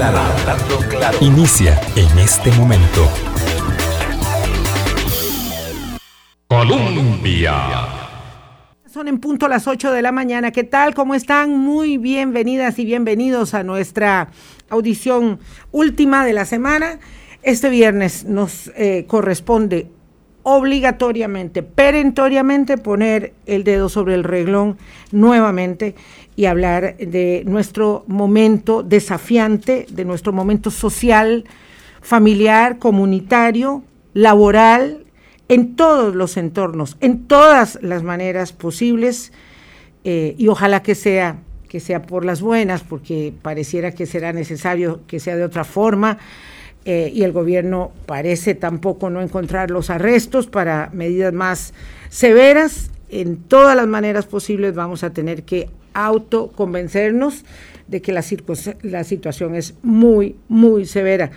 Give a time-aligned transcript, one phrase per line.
[0.00, 1.18] claro, hablando claro.
[1.20, 3.06] Inicia en este momento.
[6.48, 7.52] Colombia.
[8.90, 10.52] Son en punto las 8 de la mañana.
[10.52, 10.94] ¿Qué tal?
[10.94, 11.54] ¿Cómo están?
[11.54, 14.30] Muy bienvenidas y bienvenidos a nuestra
[14.70, 15.38] audición
[15.70, 16.98] última de la semana.
[17.42, 19.90] Este viernes nos eh, corresponde
[20.42, 24.78] obligatoriamente, perentoriamente poner el dedo sobre el reglón
[25.12, 25.94] nuevamente
[26.40, 31.44] y hablar de nuestro momento desafiante, de nuestro momento social,
[32.00, 35.04] familiar, comunitario, laboral,
[35.50, 39.32] en todos los entornos, en todas las maneras posibles,
[40.04, 45.00] eh, y ojalá que sea, que sea por las buenas, porque pareciera que será necesario
[45.06, 46.16] que sea de otra forma,
[46.86, 51.74] eh, y el gobierno parece tampoco no encontrar los arrestos para medidas más
[52.08, 52.90] severas.
[53.10, 57.44] En todas las maneras posibles vamos a tener que autoconvencernos
[57.88, 58.22] de que la,
[58.82, 61.30] la situación es muy, muy severa.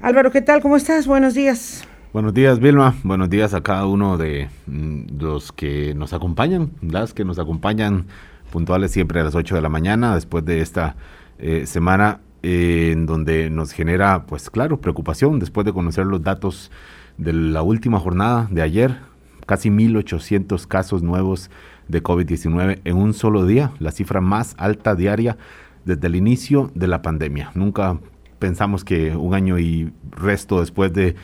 [0.00, 0.60] Álvaro, ¿qué tal?
[0.60, 1.06] ¿Cómo estás?
[1.06, 1.86] Buenos días.
[2.12, 2.94] Buenos días, Vilma.
[3.02, 8.06] Buenos días a cada uno de mm, los que nos acompañan, las que nos acompañan
[8.52, 10.94] puntuales siempre a las 8 de la mañana después de esta
[11.38, 16.70] eh, semana en donde nos genera, pues claro, preocupación después de conocer los datos
[17.16, 18.98] de la última jornada de ayer,
[19.46, 21.50] casi 1.800 casos nuevos
[21.88, 25.36] de COVID-19 en un solo día, la cifra más alta diaria
[25.84, 27.50] desde el inicio de la pandemia.
[27.54, 27.98] Nunca
[28.38, 31.14] pensamos que un año y resto después de,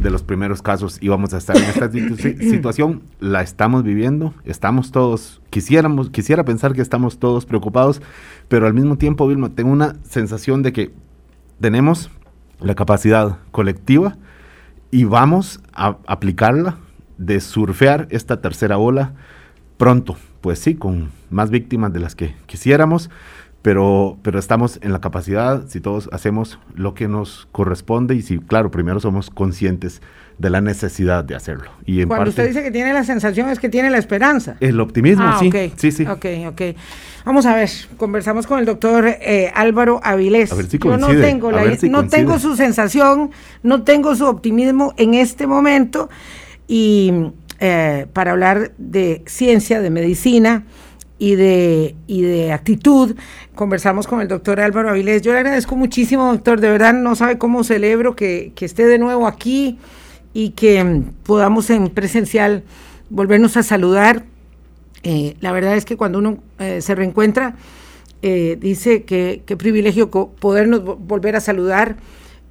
[0.00, 1.90] de los primeros casos íbamos a estar en esta
[2.50, 3.02] situación.
[3.18, 8.00] La estamos viviendo, estamos todos, quisiéramos, quisiera pensar que estamos todos preocupados,
[8.48, 10.90] pero al mismo tiempo, Vilma, tengo una sensación de que
[11.60, 12.10] tenemos
[12.60, 14.16] la capacidad colectiva
[14.90, 16.78] y vamos a aplicarla
[17.18, 19.14] de surfear esta tercera ola
[19.80, 20.16] pronto.
[20.42, 23.10] Pues sí, con más víctimas de las que quisiéramos,
[23.62, 28.38] pero, pero estamos en la capacidad, si todos hacemos lo que nos corresponde y si,
[28.38, 30.02] claro, primero somos conscientes
[30.38, 31.70] de la necesidad de hacerlo.
[31.84, 34.56] Y Cuando usted dice que tiene la sensación es que tiene la esperanza.
[34.60, 35.50] El optimismo, ah, sí.
[35.76, 36.06] Sí, sí.
[36.06, 36.62] Ok, ok.
[37.24, 40.52] Vamos a ver, conversamos con el doctor eh, Álvaro Avilés.
[40.52, 41.52] A ver si Yo no tengo,
[41.90, 43.30] no tengo su sensación,
[43.62, 46.08] no tengo su optimismo en este momento
[46.72, 47.12] y
[47.60, 50.64] eh, para hablar de ciencia, de medicina,
[51.18, 53.14] y de, actitud.
[53.54, 55.20] Conversamos con el doctor Álvaro Avilés.
[55.20, 56.60] Yo le agradezco muchísimo, doctor.
[56.60, 59.78] De verdad, no sabe cómo celebro que, esté de nuevo aquí
[60.32, 62.64] y que mm, podamos en presencial
[63.10, 64.24] volvernos a saludar.
[65.02, 67.54] Eh, la verdad es que cuando uno eh, se reencuentra,
[68.22, 71.96] dice que qué privilegio podernos volver a saludar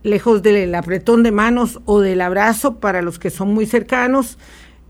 [0.03, 4.38] lejos del apretón de manos o del abrazo para los que son muy cercanos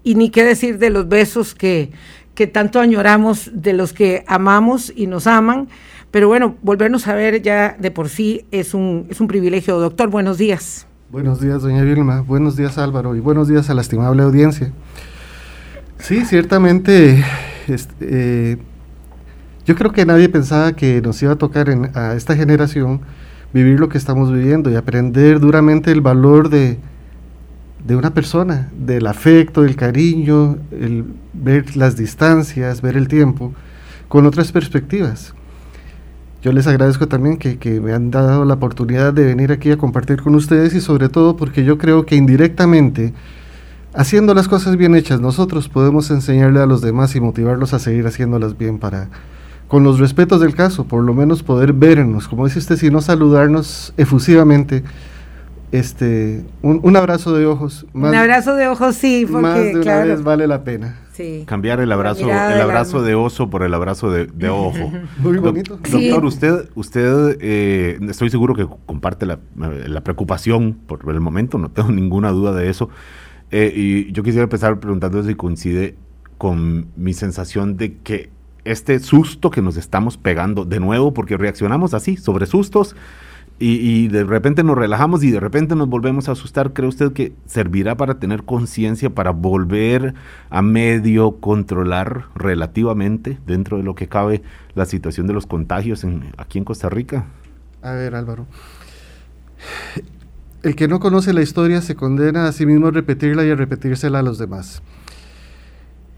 [0.09, 1.91] y ni qué decir de los besos que,
[2.33, 5.67] que tanto añoramos de los que amamos y nos aman.
[6.09, 9.77] Pero bueno, volvernos a ver ya de por sí es un, es un privilegio.
[9.77, 10.87] Doctor, buenos días.
[11.11, 12.21] Buenos días, doña Vilma.
[12.21, 13.15] Buenos días, Álvaro.
[13.15, 14.73] Y buenos días a la estimable audiencia.
[15.99, 17.23] Sí, ciertamente,
[17.67, 18.57] este, eh,
[19.67, 23.01] yo creo que nadie pensaba que nos iba a tocar a esta generación
[23.53, 26.79] vivir lo que estamos viviendo y aprender duramente el valor de,
[27.89, 33.51] de una persona, del afecto, del cariño, el ver las distancias, ver el tiempo,
[34.07, 35.33] con otras perspectivas.
[36.43, 39.77] Yo les agradezco también que, que, me han dado la oportunidad de venir aquí a
[39.77, 43.11] compartir con ustedes y sobre todo porque yo creo que indirectamente,
[43.95, 48.05] haciendo las cosas bien hechas, nosotros podemos enseñarle a los demás y motivarlos a seguir
[48.05, 49.09] haciéndolas bien para,
[49.67, 53.01] con los respetos del caso, por lo menos poder vernos, como dice usted, si no
[53.01, 54.83] saludarnos efusivamente,
[55.71, 57.85] este, un, abrazo de ojos.
[57.93, 60.99] un abrazo de ojos, sí, porque más de una vez vale la pena.
[61.45, 64.91] Cambiar el abrazo, el abrazo de oso por el abrazo de, ojo.
[65.17, 65.77] Muy bonito.
[65.77, 69.39] Doctor, usted, usted eh, estoy seguro que comparte la,
[70.01, 72.89] preocupación por el momento, no tengo ninguna duda de eso.
[73.51, 75.95] Eh, y yo quisiera empezar preguntando si coincide
[76.37, 78.29] con mi sensación de que
[78.63, 82.95] este susto que nos estamos pegando de nuevo, porque reaccionamos así, sobre sustos,
[83.61, 87.33] y, de repente nos relajamos y de repente nos volvemos a asustar, ¿cree usted que
[87.45, 90.13] servirá para tener conciencia, para volver
[90.49, 94.43] a medio controlar relativamente dentro de lo que cabe
[94.75, 97.25] la situación de los contagios en, aquí en Costa Rica?
[97.81, 98.47] A ver, Álvaro.
[100.63, 103.55] El que no conoce la historia se condena a sí mismo a repetirla y a
[103.55, 104.81] repetírsela a los demás.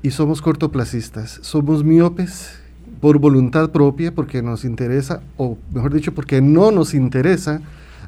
[0.04, 2.61] Y somos cortoplacistas, somos miopes
[3.00, 7.62] por voluntad propia, porque nos interesa, o mejor dicho, porque no nos interesa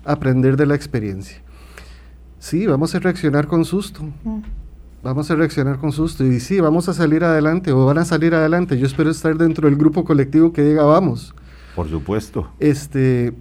[0.06, 1.38] aprender de la experiencia.
[2.40, 4.02] Sí, vamos a reaccionar con susto.
[5.02, 6.26] Vamos a reaccionar con susto.
[6.26, 8.78] Y sí, vamos a salir adelante o van a salir adelante.
[8.78, 11.34] Yo espero estar dentro del grupo colectivo que diga vamos.
[11.76, 12.50] Por supuesto.
[12.60, 13.34] Este,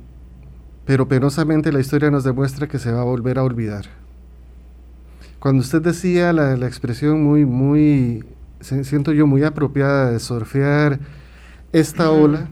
[0.86, 3.86] pero penosamente la historia nos demuestra que se va a volver a olvidar.
[5.38, 8.24] Cuando usted decía la, la expresión muy, muy,
[8.60, 11.00] siento yo muy apropiada de surfear
[11.72, 12.48] esta ola,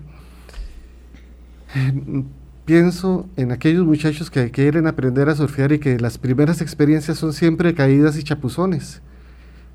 [2.64, 7.32] pienso en aquellos muchachos que quieren aprender a surfear y que las primeras experiencias son
[7.32, 9.02] siempre caídas y chapuzones,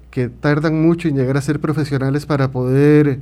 [0.09, 3.21] que tardan mucho en llegar a ser profesionales para poder,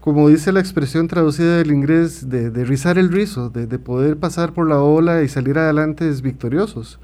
[0.00, 4.52] como dice la expresión traducida del inglés, de, rizar el rizo, de, de, poder pasar
[4.52, 7.00] por la ola y salir adelante victoriosos.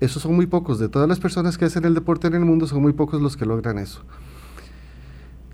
[0.00, 2.66] Esos son muy pocos, de todas las personas que hacen el deporte en el mundo,
[2.66, 4.02] son muy pocos los que logran eso.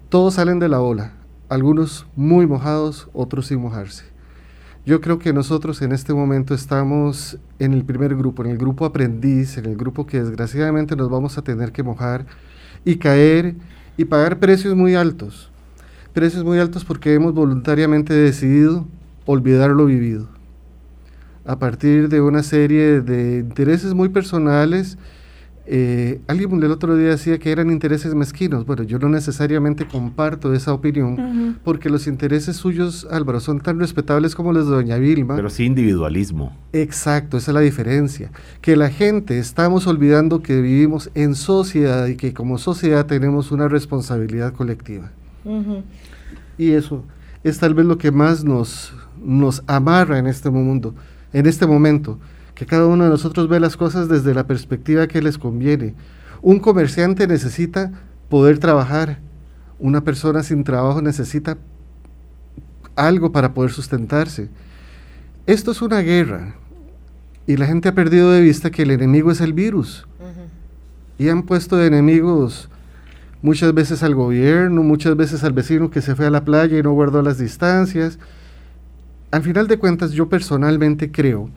[0.08, 1.12] Todos salen de la ola,
[1.48, 4.04] algunos muy mojados, otros sin mojarse.
[4.84, 8.84] Yo creo que nosotros en este momento estamos en el primer grupo, en el grupo
[8.84, 12.24] aprendiz, en el grupo que desgraciadamente nos vamos a tener que mojar
[12.84, 13.54] y caer
[13.96, 15.50] y pagar precios muy altos.
[16.14, 18.86] Precios muy altos porque hemos voluntariamente decidido
[19.26, 20.28] olvidar lo vivido.
[21.44, 24.96] A partir de una serie de intereses muy personales,
[25.70, 28.64] eh, alguien el otro día decía que eran intereses mezquinos.
[28.64, 34.34] Bueno, yo no necesariamente comparto esa opinión, porque los intereses suyos, Álvaro, son tan respetables
[34.34, 35.36] como los de doña Vilma.
[35.36, 36.56] Pero sí individualismo.
[36.72, 38.30] Exacto, esa es la diferencia.
[38.62, 43.68] Que la gente estamos olvidando que vivimos en sociedad y que como sociedad tenemos una
[43.68, 45.10] responsabilidad colectiva.
[46.56, 47.04] Y eso
[47.44, 50.94] es tal vez lo que más nos, nos amarra en este mundo,
[51.34, 52.18] en este momento
[52.58, 55.94] que cada uno de nosotros ve las cosas desde la perspectiva que les conviene.
[56.42, 57.92] Un comerciante necesita
[58.28, 59.20] poder trabajar,
[59.78, 61.56] una persona sin trabajo necesita
[62.96, 64.48] algo para poder sustentarse.
[65.46, 66.56] Esto es una guerra
[67.46, 70.08] y la gente ha perdido de vista que el enemigo es el virus.
[71.16, 72.68] Y han puesto de enemigos
[73.40, 76.82] muchas veces al gobierno, muchas veces al vecino que se fue a la playa y
[76.82, 78.18] no guardó las distancias.
[79.30, 81.50] Al final de cuentas, yo personalmente creo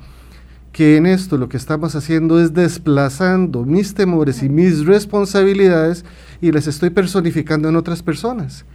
[0.72, 6.06] que en esto lo que estamos haciendo es desplazando mis temores y mis responsabilidades
[6.42, 8.66] y les estoy personificando en otras personas.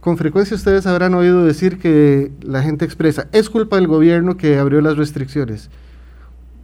[0.00, 4.58] Con frecuencia ustedes habrán oído decir que la gente expresa, es culpa del gobierno que
[4.58, 5.70] abrió las restricciones.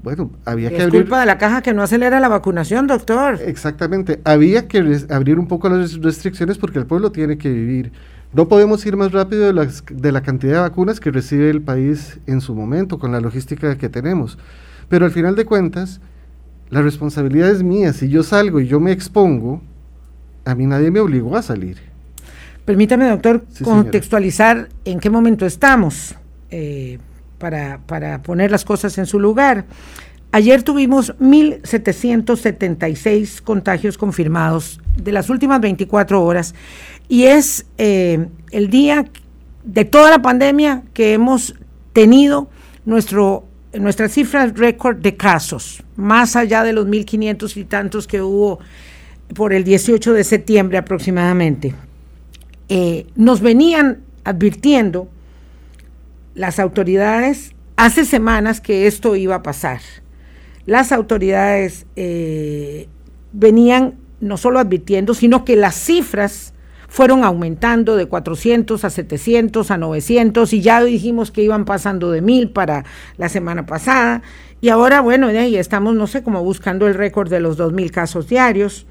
[0.03, 0.95] Bueno, había que abrir...
[0.95, 3.41] Es culpa de la caja que no acelera la vacunación, doctor.
[3.45, 7.93] Exactamente, había que abrir un poco las restricciones porque el pueblo tiene que vivir.
[8.33, 12.21] No podemos ir más rápido de, de la cantidad de vacunas que recibe el país
[12.27, 14.39] en su momento, con la logística que tenemos.
[14.89, 16.01] Pero al final de cuentas,
[16.71, 17.93] la responsabilidad es mía.
[17.93, 19.63] Si yo salgo y yo me expongo,
[20.45, 21.79] a mí nadie me obligó a salir.
[22.65, 26.15] Permítame, doctor, contextualizar en qué momento estamos
[26.51, 26.99] eh,
[27.39, 29.65] para, para poner las cosas en su lugar.
[30.31, 36.55] Ayer tuvimos 1.776 contagios confirmados de las últimas 24 horas
[37.09, 39.07] y es eh, el día
[39.65, 41.55] de toda la pandemia que hemos
[41.95, 42.51] tenido
[42.85, 48.61] nuestro nuestras cifras récord de casos, más allá de los 1.500 y tantos que hubo
[49.35, 51.75] por el 18 de septiembre aproximadamente,
[52.69, 55.09] eh, nos venían advirtiendo
[56.35, 59.81] las autoridades hace semanas que esto iba a pasar.
[60.67, 62.89] Las autoridades eh,
[63.33, 66.53] venían no solo advirtiendo, sino que las cifras
[66.89, 72.23] fueron aumentando de 400 a 700 a 900 y ya dijimos que iban pasando de
[72.23, 72.85] 1000 para
[73.19, 74.23] la semana pasada
[74.61, 78.29] y ahora bueno, ahí estamos no sé como buscando el récord de los 2000 casos
[78.29, 78.87] diarios.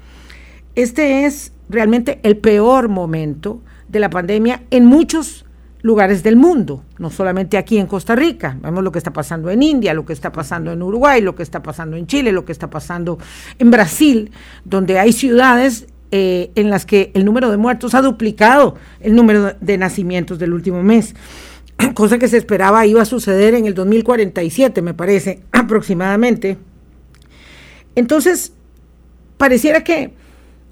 [0.76, 5.44] Este es realmente el peor momento de la pandemia en muchos
[5.82, 8.56] lugares del mundo, no solamente aquí en Costa Rica.
[8.62, 11.42] Vemos lo que está pasando en India, lo que está pasando en Uruguay, lo que
[11.42, 13.18] está pasando en Chile, lo que está pasando
[13.58, 14.30] en Brasil,
[14.64, 19.54] donde hay ciudades eh, en las que el número de muertos ha duplicado el número
[19.60, 21.14] de nacimientos del último mes,
[21.94, 26.56] cosa que se esperaba iba a suceder en el 2047, me parece, aproximadamente.
[27.94, 28.52] Entonces,
[29.36, 30.12] pareciera que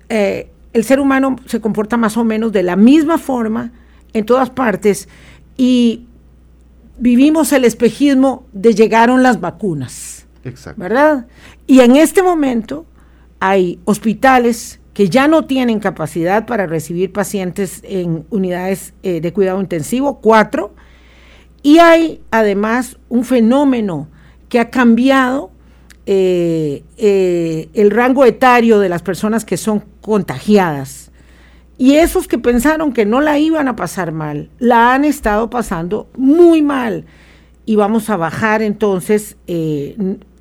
[0.08, 3.72] eh, el ser humano se comporta más o menos de la misma forma
[4.12, 5.08] en todas partes
[5.56, 6.06] y
[6.98, 10.26] vivimos el espejismo de llegaron las vacunas.
[10.44, 10.80] Exacto.
[10.80, 11.26] ¿Verdad?
[11.66, 12.86] Y en este momento
[13.40, 19.60] hay hospitales que ya no tienen capacidad para recibir pacientes en unidades eh, de cuidado
[19.60, 20.72] intensivo, cuatro,
[21.62, 24.08] y hay además un fenómeno
[24.48, 25.50] que ha cambiado
[26.06, 31.10] eh, eh, el rango etario de las personas que son contagiadas.
[31.76, 36.08] Y esos que pensaron que no la iban a pasar mal, la han estado pasando
[36.16, 37.04] muy mal.
[37.66, 39.36] Y vamos a bajar entonces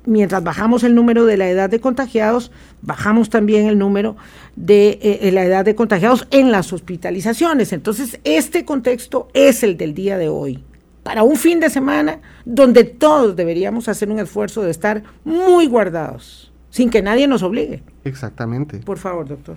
[0.06, 2.50] mientras bajamos el número de la edad de contagiados,
[2.82, 4.16] bajamos también el número
[4.54, 7.72] de eh, la edad de contagiados en las hospitalizaciones.
[7.72, 10.64] Entonces, este contexto es el del día de hoy.
[11.06, 16.52] para un fin de semana donde todos deberíamos hacer un esfuerzo de estar muy guardados,
[16.70, 17.84] sin que nadie nos obligue.
[18.02, 18.78] Exactamente.
[18.78, 19.56] Por favor, doctor.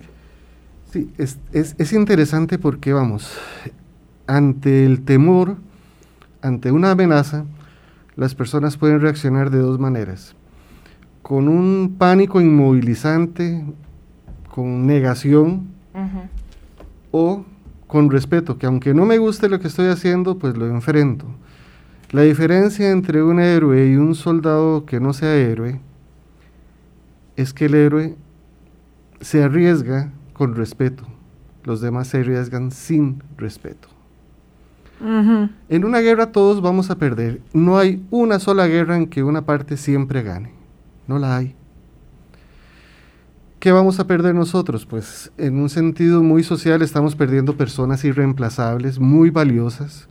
[0.92, 3.36] Sí, es, es, es interesante porque, vamos,
[4.28, 5.56] ante el temor,
[6.40, 7.46] ante una amenaza,
[8.14, 10.36] las personas pueden reaccionar de dos maneras.
[11.22, 13.64] Con un pánico inmovilizante,
[14.50, 15.68] con negación,
[17.10, 17.44] o
[17.86, 21.26] con respeto, que aunque no me guste lo que estoy haciendo, pues lo enfrento.
[22.10, 25.80] La diferencia entre un héroe y un soldado que no sea héroe
[27.36, 28.16] es que el héroe
[29.20, 31.04] se arriesga con respeto,
[31.64, 33.88] los demás se arriesgan sin respeto.
[35.68, 37.40] En una guerra todos vamos a perder.
[37.54, 40.59] No hay una sola guerra en que una parte siempre gane.
[41.10, 41.56] No la hay.
[43.58, 44.86] ¿Qué vamos a perder nosotros?
[44.86, 50.08] Pues en un sentido muy social estamos perdiendo personas irreemplazables, muy valiosas.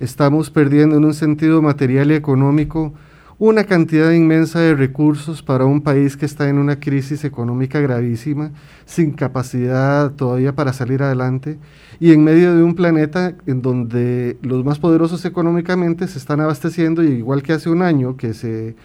[0.00, 2.94] Estamos perdiendo en un sentido material y económico
[3.38, 8.52] una cantidad inmensa de recursos para un país que está en una crisis económica gravísima,
[8.86, 11.58] sin capacidad todavía para salir adelante,
[12.00, 17.04] y en medio de un planeta en donde los más poderosos económicamente se están abasteciendo,
[17.04, 18.76] y igual que hace un año que se,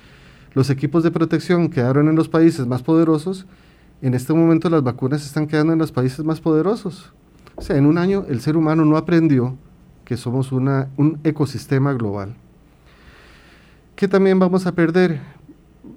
[0.54, 3.46] los equipos de protección quedaron en los países más poderosos,
[4.02, 7.14] en este momento las vacunas están quedando en los países más poderosos.
[7.56, 9.58] O sea, en un año el ser humano no aprendió
[10.06, 12.36] que somos una, un ecosistema global.
[13.96, 15.22] ¿Qué también vamos a perder?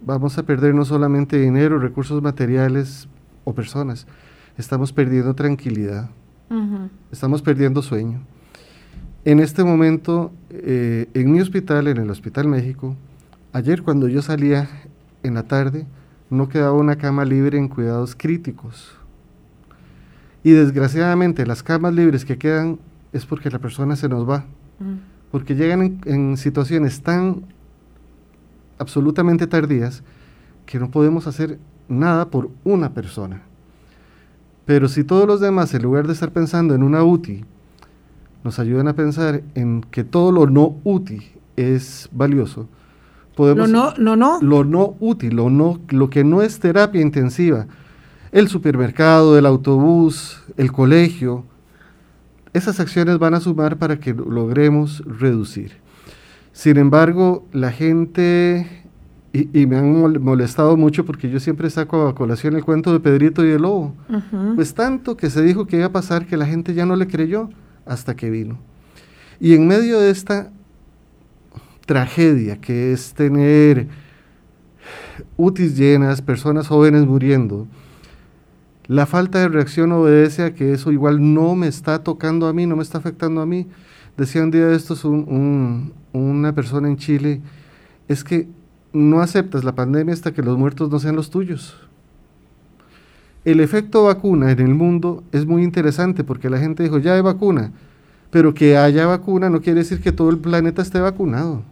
[0.04, 3.08] Vamos a perder no solamente dinero, recursos materiales
[3.44, 4.06] o personas,
[4.58, 6.11] estamos perdiendo tranquilidad,
[7.11, 8.20] estamos perdiendo sueño.
[9.25, 12.94] En este momento, eh, en mi hospital, en el Hospital México,
[13.54, 14.68] ayer cuando yo salía
[15.23, 15.87] en la tarde,
[16.28, 18.99] no quedaba una cama libre en cuidados críticos.
[20.42, 22.78] Y desgraciadamente las camas libres que quedan
[23.12, 24.44] es porque la persona se nos va,
[25.30, 27.44] porque llegan en situaciones tan
[28.78, 30.02] absolutamente tardías
[30.66, 31.58] que no podemos hacer
[31.88, 33.42] nada por una persona.
[34.66, 37.44] Pero si todos los demás, en lugar de estar pensando en una UTI,
[38.42, 41.23] nos ayudan a pensar en que todo lo no UTI
[41.56, 42.68] es valioso,
[43.35, 43.69] podemos...
[43.69, 44.38] Lo no, no, no.
[44.41, 47.67] Lo no útil, lo, no, lo que no es terapia intensiva,
[48.33, 51.45] el supermercado, el autobús, el colegio,
[52.55, 55.73] esas acciones van a sumar para que logremos reducir.
[56.53, 58.85] Sin embargo, la gente,
[59.33, 63.45] y, me han molestado mucho porque yo siempre saco a colación el cuento de Pedrito
[63.45, 63.95] y el Lobo,
[64.55, 67.09] pues tanto que se dijo que iba a pasar que la gente ya no le
[67.09, 67.50] creyó
[67.87, 68.59] hasta que vino.
[69.41, 70.53] Y en medio de esta
[71.87, 73.88] tragedia que es tener
[75.37, 77.67] UTIs llenas, personas jóvenes muriendo,
[78.87, 82.67] la falta de reacción obedece a que eso igual no me está tocando a mí,
[82.67, 83.67] no me está afectando a mí.
[84.17, 87.41] Decía un día de estos un, una persona en Chile,
[88.09, 88.47] es que
[88.93, 91.76] no aceptas la pandemia hasta que los muertos no sean los tuyos.
[93.45, 97.23] El efecto vacuna en el mundo es muy interesante porque la gente dijo, ya hay
[97.23, 97.73] vacuna,
[98.31, 101.62] pero que haya vacuna no quiere decir que todo el planeta esté vacunado.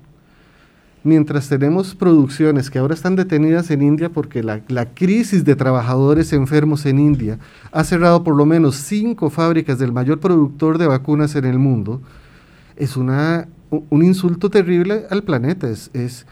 [1.05, 6.33] Mientras tenemos producciones que ahora están detenidas en India porque la, la crisis de trabajadores
[6.33, 7.39] enfermos en India
[7.73, 12.01] ha cerrado por lo menos cinco fábricas del mayor productor de vacunas en el mundo,
[12.77, 15.69] es una, un insulto terrible al planeta.
[15.69, 16.25] Es, es,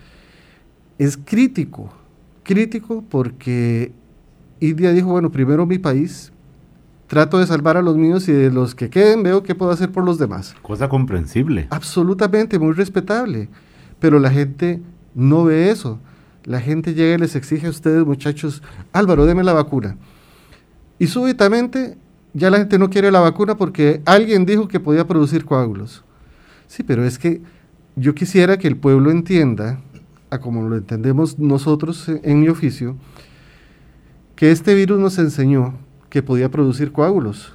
[0.98, 1.92] es crítico,
[2.44, 3.92] crítico porque
[4.60, 6.32] India dijo, bueno, primero mi país,
[7.08, 9.90] trato de salvar a los míos y de los que queden veo qué puedo hacer
[9.90, 10.54] por los demás.
[10.62, 11.66] Cosa comprensible.
[11.70, 13.48] Absolutamente, muy respetable.
[14.00, 14.80] Pero la gente
[15.14, 16.00] no ve eso.
[16.44, 19.96] La gente llega y les exige a ustedes, muchachos, Álvaro, deme la vacuna.
[20.98, 21.96] Y súbitamente
[22.32, 26.04] ya la gente no quiere la vacuna porque alguien dijo que podía producir coágulos.
[26.66, 27.42] Sí, pero es que
[27.96, 29.80] yo quisiera que el pueblo entienda,
[30.30, 32.96] a como lo entendemos nosotros en mi oficio,
[34.36, 35.74] que este virus nos enseñó
[36.08, 37.54] que podía producir coágulos.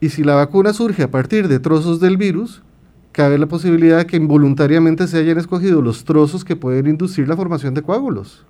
[0.00, 2.62] Y si la vacuna surge a partir de trozos del virus,
[3.18, 7.34] cabe la posibilidad de que involuntariamente se hayan escogido los trozos que pueden inducir la
[7.34, 8.46] formación de coágulos.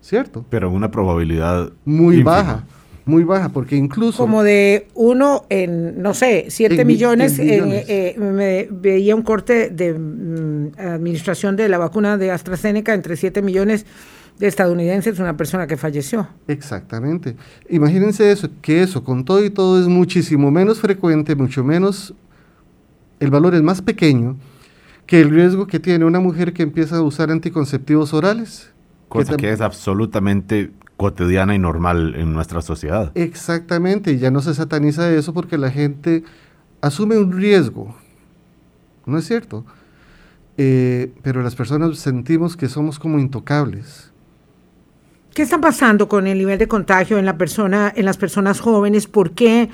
[0.00, 0.44] ¿Cierto?
[0.50, 2.64] Pero una probabilidad muy baja
[3.04, 4.18] muy baja, porque incluso...
[4.18, 10.72] Como de uno en, no sé, 7 millones, eh, me veía un corte de mm,
[10.78, 13.86] administración de la vacuna de AstraZeneca entre 7 millones
[14.38, 16.28] de estadounidenses, una persona que falleció.
[16.48, 17.34] Exactamente.
[17.70, 22.12] Imagínense eso, que eso con todo y todo es muchísimo menos frecuente, mucho menos,
[23.20, 24.36] el valor es más pequeño
[25.06, 28.70] que el riesgo que tiene una mujer que empieza a usar anticonceptivos orales.
[29.08, 33.12] Cosa que, que es absolutamente cotidiana y normal en nuestra sociedad.
[33.14, 36.24] Exactamente, y ya no se sataniza eso porque la gente
[36.80, 37.94] asume un riesgo
[39.08, 39.64] no es cierto.
[40.56, 44.12] Eh, pero las personas sentimos que somos como intocables.
[45.34, 49.06] ¿Qué está pasando con el nivel de contagio en, la persona, en las personas jóvenes?
[49.06, 49.70] ¿Por qué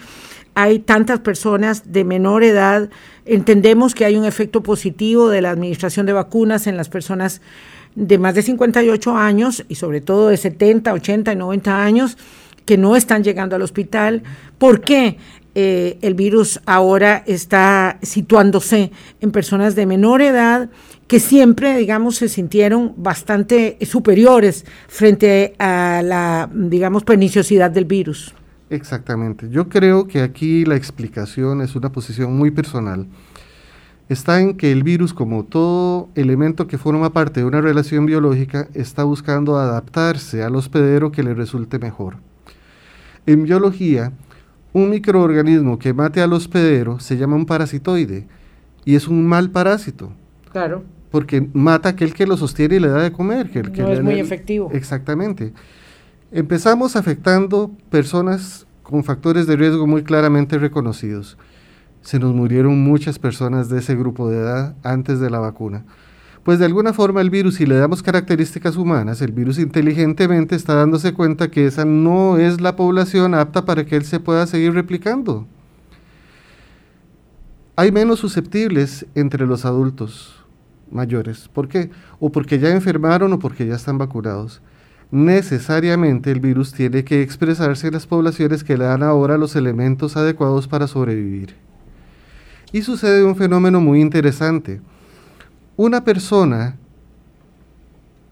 [0.55, 2.91] hay tantas personas de menor edad?
[3.25, 7.41] Entendemos que hay un efecto positivo de la administración de vacunas en las personas
[7.95, 12.19] de más de 58 años y sobre todo de 70, 80 y 90 años
[12.65, 14.23] que no están llegando al hospital.
[14.59, 15.19] ¿Por qué
[15.55, 20.71] eh, el virus ahora está situándose en personas de menor edad
[21.07, 28.35] que siempre, digamos, se sintieron bastante superiores frente a la, digamos, perniciosidad del virus?
[28.71, 29.49] Exactamente.
[29.51, 33.07] Yo creo que aquí la explicación es una posición muy personal
[34.09, 38.69] está en que el virus, como todo elemento que forma parte de una relación biológica,
[38.75, 42.17] está buscando adaptarse al hospedero que le resulte mejor.
[43.27, 44.13] En biología,
[44.73, 48.27] un microorganismo que mate al hospedero se llama un parasitoide
[48.85, 50.13] y es un mal parásito.
[50.53, 50.85] Claro.
[51.11, 53.51] Porque mata a aquel que lo sostiene y le da de comer.
[53.51, 54.71] Que, no es muy efectivo.
[54.73, 55.53] Exactamente.
[56.35, 61.39] Empezamos afectando personas con factores de riesgo muy claramente reconocidos
[62.05, 65.85] se nos murieron muchas personas de ese grupo de edad antes de la vacuna.
[66.45, 70.75] Pues de alguna forma el virus, si le damos características humanas, el virus inteligentemente está
[70.75, 74.75] dándose cuenta que esa no es la población apta para que él se pueda seguir
[74.75, 75.47] replicando.
[77.77, 80.45] Hay menos susceptibles entre los adultos
[80.91, 81.49] mayores.
[81.49, 81.91] ¿Por qué?
[82.21, 84.61] O porque ya enfermaron o porque ya están vacunados.
[85.15, 90.17] Necesariamente el virus tiene que expresarse en las poblaciones que le dan ahora los elementos
[90.17, 91.55] adecuados para sobrevivir.
[92.73, 94.81] Y sucede un fenómeno muy interesante.
[95.77, 96.75] Una persona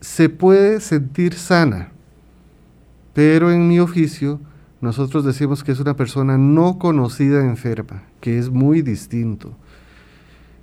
[0.00, 1.92] se puede sentir sana,
[3.14, 4.40] pero en mi oficio
[4.80, 9.54] nosotros decimos que es una persona no conocida enferma, que es muy distinto.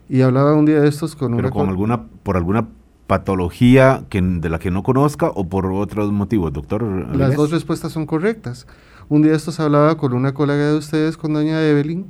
[0.10, 2.68] Y hablaba un día de estos con pero con alguna por alguna
[3.10, 6.84] patología que, de la que no conozca o por otros motivos, doctor.
[7.18, 8.68] Las dos respuestas son correctas.
[9.10, 12.06] Un día estos hablaba con una colega de ustedes, con doña Evelyn,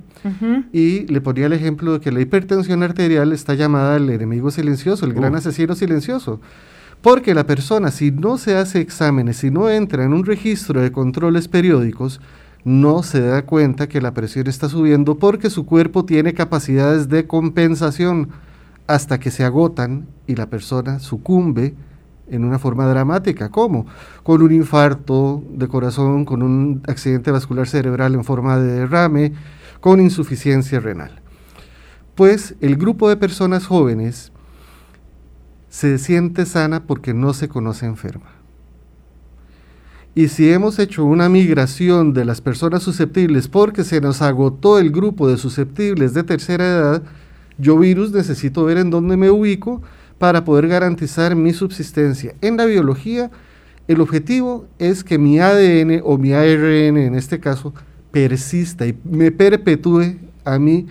[0.74, 5.06] y le ponía el ejemplo de que la hipertensión arterial está llamada el enemigo silencioso,
[5.06, 6.42] el gran asesino silencioso.
[7.02, 10.92] Porque la persona, si no se hace exámenes, si no entra en un registro de
[10.92, 12.20] controles periódicos,
[12.66, 17.26] no se da cuenta que la presión está subiendo porque su cuerpo tiene capacidades de
[17.26, 18.32] compensación
[18.90, 21.76] hasta que se agotan y la persona sucumbe
[22.28, 23.50] en una forma dramática.
[23.50, 23.86] ¿Cómo?
[24.24, 29.34] Con un infarto de corazón, con un accidente vascular cerebral en forma de derrame,
[29.80, 31.22] con insuficiencia renal.
[32.16, 34.32] Pues el grupo de personas jóvenes
[35.70, 38.32] se siente sana porque no se conoce enferma.
[40.16, 44.90] Y si hemos hecho una migración de las personas susceptibles porque se nos agotó el
[44.90, 47.04] grupo de susceptibles de tercera edad,
[47.60, 49.82] yo virus necesito ver en dónde me ubico
[50.18, 52.34] para poder garantizar mi subsistencia.
[52.42, 53.30] En la biología,
[53.88, 57.74] el objetivo es que mi ADN o mi ARN en este caso
[58.12, 60.88] persista y me perpetúe a mí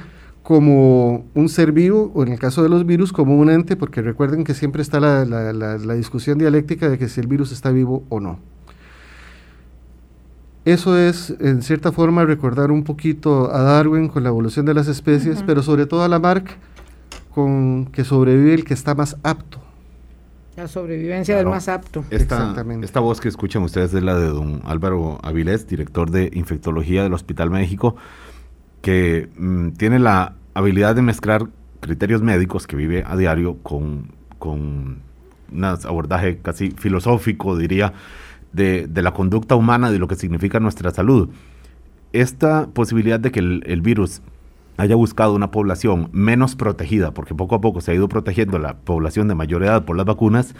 [0.48, 4.00] como un ser vivo, o en el caso de los virus, como un ente, porque
[4.00, 8.04] recuerden que siempre está la, la, discusión dialéctica de que si el virus está vivo
[8.08, 8.38] o no.
[10.68, 14.86] Eso es, en cierta forma, recordar un poquito a Darwin con la evolución de las
[14.86, 16.58] especies, pero sobre todo a Lamarck
[17.34, 19.58] con que sobrevive el que está más apto.
[20.56, 22.04] La sobrevivencia del más apto.
[22.10, 27.02] Esta, esta voz que escuchan ustedes es la de don Álvaro Avilés, director de infectología
[27.02, 27.96] del Hospital México,
[28.82, 31.46] que mm, tiene la habilidad de mezclar
[31.80, 34.98] criterios médicos que vive a diario con, con
[35.50, 37.94] un abordaje casi filosófico, diría,
[38.52, 41.28] de, la conducta humana, de lo que significa nuestra salud.
[42.12, 44.22] Esta posibilidad de que el virus
[44.78, 48.76] haya buscado una población menos protegida, porque poco a poco se ha ido protegiendo la
[48.76, 50.54] población de mayor edad por las vacunas,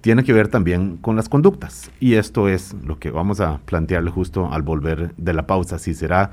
[0.00, 1.90] tiene que ver también con las conductas.
[2.00, 5.78] Y esto es lo que vamos a plantearle justo al volver de la pausa.
[5.78, 6.32] Si será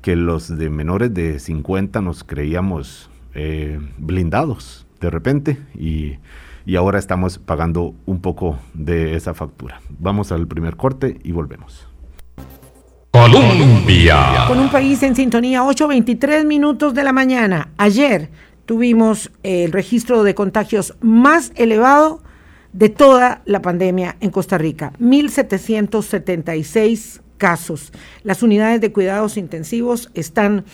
[0.00, 6.18] que los de menores de 50 nos creíamos eh, blindados de repente y,
[6.66, 9.80] y ahora estamos pagando un poco de esa factura.
[10.00, 11.88] Vamos al primer corte y volvemos.
[13.12, 14.44] Colombia.
[14.48, 17.70] Con un país en sintonía, 8.23 minutos de la mañana.
[17.78, 18.28] Ayer
[18.66, 22.20] tuvimos el registro de contagios más elevado
[22.72, 27.92] de toda la pandemia en Costa Rica, 1.776 casos.
[28.22, 30.64] Las unidades de cuidados intensivos están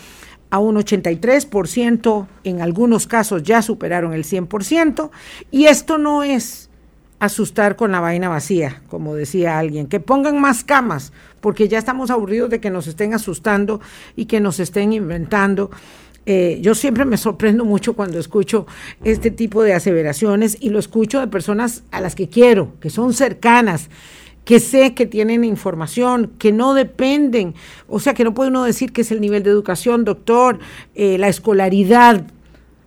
[0.53, 5.09] a un 83%, en algunos casos ya superaron el 100%,
[5.49, 6.69] y esto no es
[7.17, 11.11] asustar con la vaina vacía, como decía alguien, que pongan más camas,
[11.41, 13.81] porque ya estamos aburridos de que nos estén asustando
[14.15, 15.71] y que nos estén inventando.
[16.27, 18.67] Eh, yo siempre me sorprendo mucho cuando escucho
[19.03, 23.13] este tipo de aseveraciones y lo escucho de personas a las que quiero, que son
[23.13, 23.89] cercanas
[24.45, 27.55] que sé que tienen información, que no dependen,
[27.87, 30.59] o sea, que no puede uno decir que es el nivel de educación, doctor,
[30.95, 32.25] eh, la escolaridad,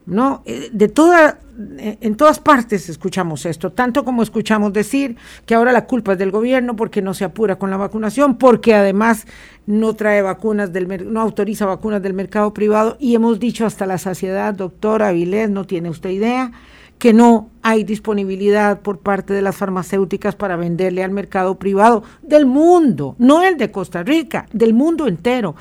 [0.05, 0.43] ¿no?
[0.45, 1.41] Eh, de toda,
[1.79, 5.17] eh, en todas partes escuchamos esto, tanto como escuchamos decir
[5.47, 8.75] que ahora la culpa es del gobierno porque no se apura con la vacunación, porque
[8.75, 9.27] además
[9.67, 13.99] no trae vacunas del no autoriza vacunas del mercado privado y hemos dicho hasta la
[13.99, 16.53] saciedad, doctor Avilés, no tiene usted idea
[16.99, 22.47] que no hay disponibilidad por parte de las farmacéuticas para venderle al mercado privado del
[22.47, 25.55] mundo, no el de Costa Rica, del mundo entero,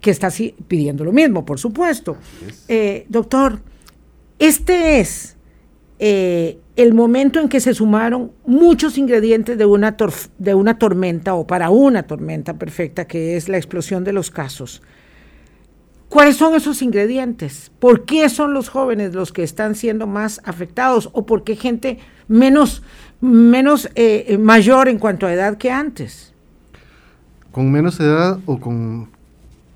[0.00, 2.16] que está así pidiendo lo mismo, por supuesto.
[2.68, 3.60] Eh, doctor,
[4.38, 5.36] este es
[5.98, 9.96] eh, el momento en que se sumaron muchos ingredientes de una,
[10.38, 14.82] de una tormenta o para una tormenta perfecta, que es la explosión de los casos.
[16.16, 17.70] ¿Cuáles son esos ingredientes?
[17.78, 21.10] ¿Por qué son los jóvenes los que están siendo más afectados?
[21.12, 22.82] ¿O por qué gente menos,
[23.20, 26.32] menos eh, mayor en cuanto a edad que antes?
[27.52, 29.10] ¿Con menos edad o, con,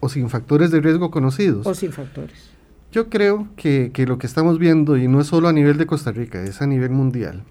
[0.01, 1.67] o sin factores de riesgo conocidos?
[1.67, 2.49] O sin factores.
[2.91, 5.85] Yo creo que, que lo que estamos viendo, y no es solo a nivel de
[5.85, 7.45] Costa Rica, es a nivel mundial,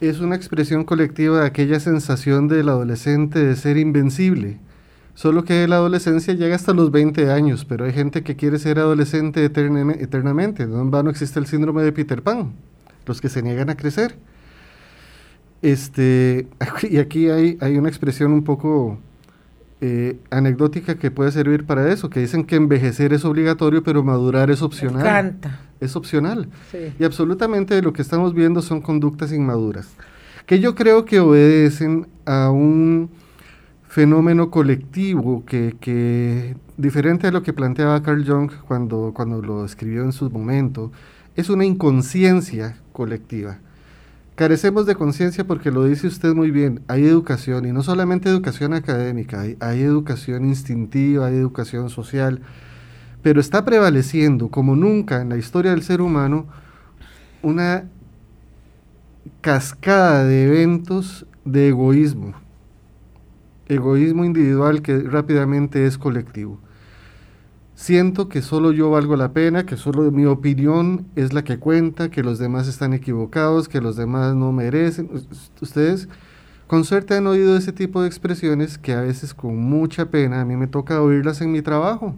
[0.00, 4.60] es una expresión colectiva de aquella sensación del adolescente de ser invencible
[5.14, 8.78] Solo que la adolescencia llega hasta los 20 años, pero hay gente que quiere ser
[8.78, 10.66] adolescente eternamente.
[10.66, 12.52] No en vano existe el síndrome de Peter Pan,
[13.06, 14.16] los que se niegan a crecer.
[15.62, 16.48] Este,
[16.90, 18.98] y aquí hay, hay una expresión un poco
[19.80, 24.50] eh, anecdótica que puede servir para eso, que dicen que envejecer es obligatorio, pero madurar
[24.50, 25.02] es opcional.
[25.02, 25.60] Me encanta.
[25.78, 26.48] Es opcional.
[26.98, 29.88] Y absolutamente lo que estamos viendo son conductas inmaduras,
[30.46, 33.10] que yo creo que obedecen a un
[33.94, 40.10] fenómeno colectivo que, diferente a lo que planteaba Carl Jung cuando, cuando lo escribió en
[40.10, 40.90] su momento,
[41.36, 43.58] es una inconsciencia colectiva.
[44.34, 48.74] Carecemos de conciencia porque lo dice usted muy bien, hay educación y no solamente educación
[48.74, 52.40] académica, hay, hay educación instintiva, hay educación social,
[53.22, 56.46] pero está prevaleciendo como nunca en la historia del ser humano
[57.42, 57.84] una
[59.40, 62.34] cascada de eventos de egoísmo,
[63.68, 66.60] egoísmo individual que rápidamente es colectivo.
[67.74, 72.08] Siento que solo yo valgo la pena, que solo mi opinión es la que cuenta,
[72.08, 75.10] que los demás están equivocados, que los demás no merecen.
[75.60, 76.08] Ustedes
[76.68, 80.44] con suerte han oído ese tipo de expresiones que a veces con mucha pena a
[80.44, 82.14] mí me toca oírlas en mi trabajo.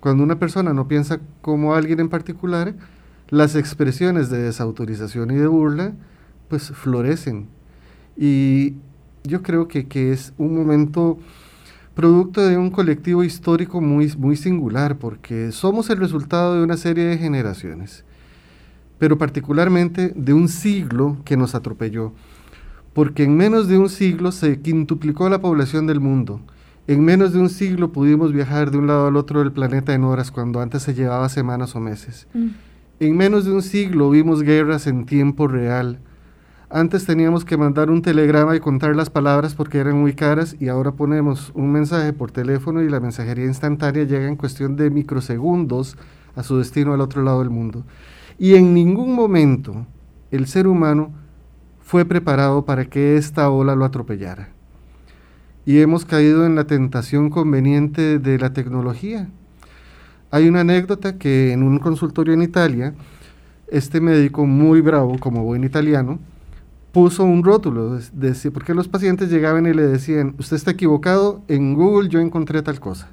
[0.00, 2.74] Cuando una persona no piensa como alguien en particular,
[3.28, 5.92] las expresiones de desautorización y de burla
[6.48, 7.48] pues florecen.
[8.16, 8.76] Y
[9.28, 11.18] yo creo que, es un momento
[11.94, 17.04] producto de un colectivo histórico muy, muy singular, porque somos el resultado de una serie
[17.04, 18.04] de generaciones,
[18.98, 22.12] pero particularmente de un siglo que nos atropelló,
[22.94, 26.40] porque en menos de un siglo se quintuplicó la población del mundo.
[26.88, 30.04] En menos de un siglo pudimos viajar de un lado al otro del planeta en
[30.04, 32.26] horas cuando antes se llevaba semanas o meses.
[32.32, 32.48] Mm.
[33.00, 36.00] En menos de un siglo vimos guerras en tiempo real,
[36.70, 40.68] antes teníamos que mandar un telegrama y contar las palabras porque eran muy caras y
[40.68, 45.96] ahora ponemos un mensaje por teléfono y la mensajería instantánea llega en cuestión de microsegundos
[46.36, 47.84] a su destino al otro lado del mundo.
[48.38, 49.86] Y en ningún momento
[50.30, 51.10] el ser humano
[51.80, 54.50] fue preparado para que esta ola lo atropellara.
[55.64, 59.28] Y hemos caído en la tentación conveniente de la tecnología.
[60.30, 62.94] Hay una anécdota que en un consultorio en Italia,
[63.68, 66.18] este médico muy bravo, como buen italiano,
[66.98, 71.74] puso un rótulo, de, porque los pacientes llegaban y le decían, usted está equivocado, en
[71.74, 73.08] Google yo encontré tal cosa.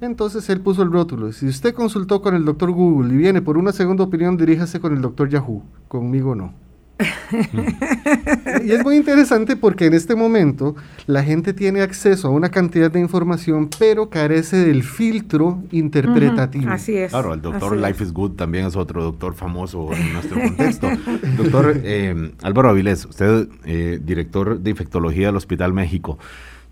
[0.00, 3.58] Entonces él puso el rótulo, si usted consultó con el doctor Google y viene por
[3.58, 6.65] una segunda opinión, diríjase con el doctor Yahoo, conmigo no
[8.64, 10.74] y es muy interesante porque en este momento
[11.06, 16.70] la gente tiene acceso a una cantidad de información, pero carece del filtro interpretativo.
[16.70, 17.10] así es.
[17.10, 20.88] Claro, el doctor Life is Good también es otro doctor famoso en nuestro contexto.
[21.36, 26.18] doctor eh, Álvaro Avilés, usted, eh, director de infectología del Hospital México,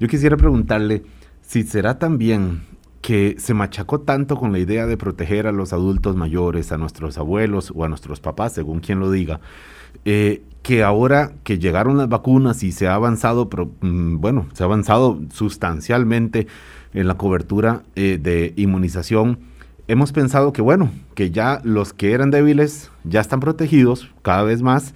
[0.01, 1.03] yo quisiera preguntarle
[1.43, 2.63] si será también
[3.05, 7.19] que se machacó tanto con la idea de proteger a los adultos mayores, a nuestros
[7.19, 9.41] abuelos o a nuestros papás, según quien lo diga,
[10.05, 13.49] eh, que ahora que llegaron las vacunas y se ha avanzado,
[13.81, 16.47] mm, bueno, se ha avanzado sustancialmente
[16.95, 19.38] en la cobertura eh, de inmunización,
[19.88, 24.62] hemos pensado que, bueno, que ya los que eran débiles ya están protegidos cada vez
[24.62, 24.95] más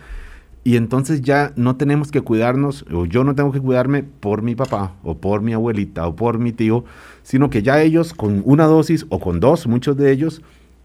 [0.64, 4.54] Y entonces ya no tenemos que cuidarnos, o yo no tengo que cuidarme por mi
[4.54, 6.84] papá, o por mi abuelita, o por mi tío,
[7.22, 10.42] sino que ya ellos con una dosis o con dos, muchos de ellos,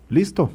[0.09, 0.51] listo,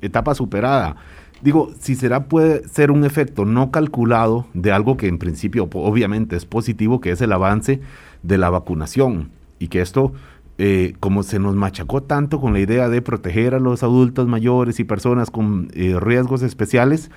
[0.00, 0.96] etapa superada.
[1.40, 6.36] Digo, si será puede ser un efecto no calculado de algo que en principio obviamente
[6.36, 7.80] es positivo, que es el avance
[8.22, 10.12] de la vacunación y que esto,
[10.58, 14.80] eh, como se nos machacó tanto con la idea de proteger a los adultos mayores
[14.80, 17.10] y personas con eh, riesgos especiales,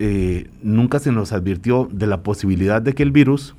[0.00, 3.54] eh, nunca se nos advirtió de la posibilidad de que el virus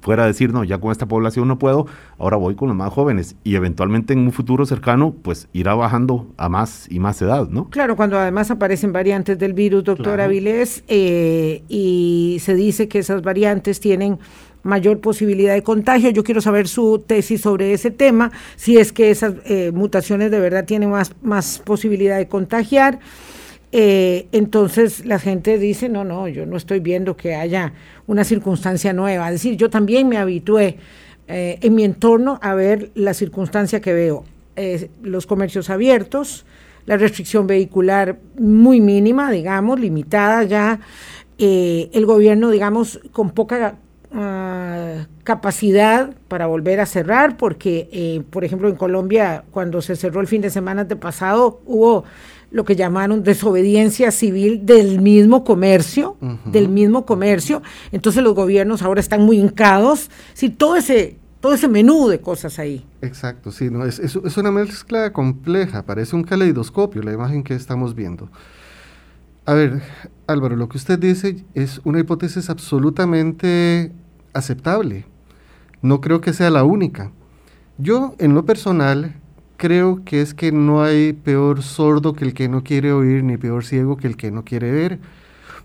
[0.00, 1.86] fuera a decir, no, ya con esta población no puedo,
[2.18, 6.28] ahora voy con los más jóvenes y eventualmente en un futuro cercano, pues irá bajando
[6.36, 7.68] a más y más edad, ¿no?
[7.70, 13.22] Claro, cuando además aparecen variantes del virus, doctor Avilés, eh, y se dice que esas
[13.22, 14.18] variantes tienen
[14.66, 16.10] mayor posibilidad de contagio.
[16.10, 20.40] Yo quiero saber su tesis sobre ese tema, si es que esas eh, mutaciones de
[20.40, 22.98] verdad tienen más, más posibilidad de contagiar.
[23.72, 27.72] Eh, entonces la gente dice, no, no, yo no estoy viendo que haya
[28.06, 29.26] una circunstancia nueva.
[29.26, 30.78] Es decir, yo también me habitué
[31.26, 34.24] eh, en mi entorno a ver la circunstancia que veo.
[35.02, 36.46] los comercios abiertos,
[36.86, 40.80] la restricción vehicular muy mínima, digamos, limitada ya,
[41.36, 43.74] eh, el gobierno, digamos, con poca
[44.12, 50.28] ah, capacidad para volver a cerrar, porque, por ejemplo, en Colombia, cuando se cerró el
[50.28, 52.04] fin de semana de pasado, hubo
[52.50, 57.62] lo que llamaron desobediencia civil del mismo comercio, del mismo comercio.
[57.92, 60.10] Entonces los gobiernos ahora están muy hincados.
[60.34, 62.86] Sí, todo ese, todo ese menú de cosas ahí.
[63.02, 67.54] Exacto, sí, no, es, es, es una mezcla compleja, parece un caleidoscopio la imagen que
[67.54, 68.30] estamos viendo.
[69.44, 69.80] A ver,
[70.26, 73.92] Álvaro, lo que usted dice es una hipótesis absolutamente
[74.32, 75.06] aceptable.
[75.82, 77.12] No creo que sea la única.
[77.78, 79.14] Yo, en lo personal,
[79.56, 83.36] creo que es que no hay peor sordo que el que no quiere oír, ni
[83.36, 84.98] peor ciego que el que no quiere ver.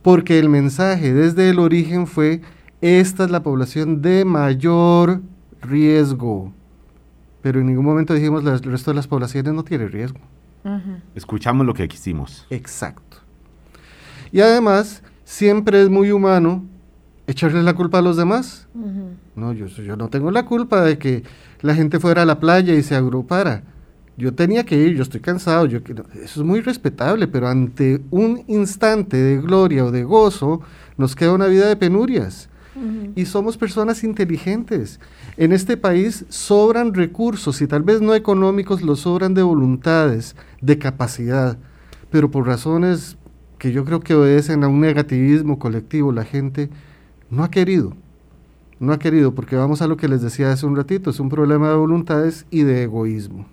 [0.01, 2.41] Porque el mensaje desde el origen fue,
[2.81, 5.21] esta es la población de mayor
[5.61, 6.53] riesgo.
[7.41, 10.19] Pero en ningún momento dijimos, el resto de las poblaciones no tiene riesgo.
[11.15, 12.45] Escuchamos lo que quisimos.
[12.49, 13.17] Exacto.
[14.31, 16.63] Y además, siempre es muy humano
[17.27, 18.67] echarle la culpa a los demás.
[19.35, 21.23] No, yo, yo no tengo la culpa de que
[21.61, 23.63] la gente fuera a la playa y se agrupara
[24.21, 28.43] yo tenía que ir, yo estoy cansado, yo, eso es muy respetable, pero ante un
[28.47, 30.61] instante de gloria o de gozo,
[30.95, 32.47] nos queda una vida de penurias.
[33.15, 34.99] Y somos personas inteligentes.
[35.37, 40.77] En este país sobran recursos y tal vez no económicos, los sobran de voluntades, de
[40.77, 41.57] capacidad,
[42.11, 43.17] pero por razones
[43.57, 46.69] que yo creo que obedecen a un negativismo colectivo, la gente
[47.29, 47.95] no ha querido.
[48.79, 51.29] No ha querido, porque vamos a lo que les decía hace un ratito, es un
[51.29, 53.45] problema de voluntades y de egoísmo.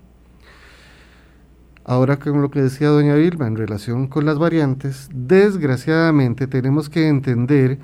[1.88, 7.08] Ahora con lo que decía doña Vilma en relación con las variantes, desgraciadamente tenemos que
[7.08, 7.78] entender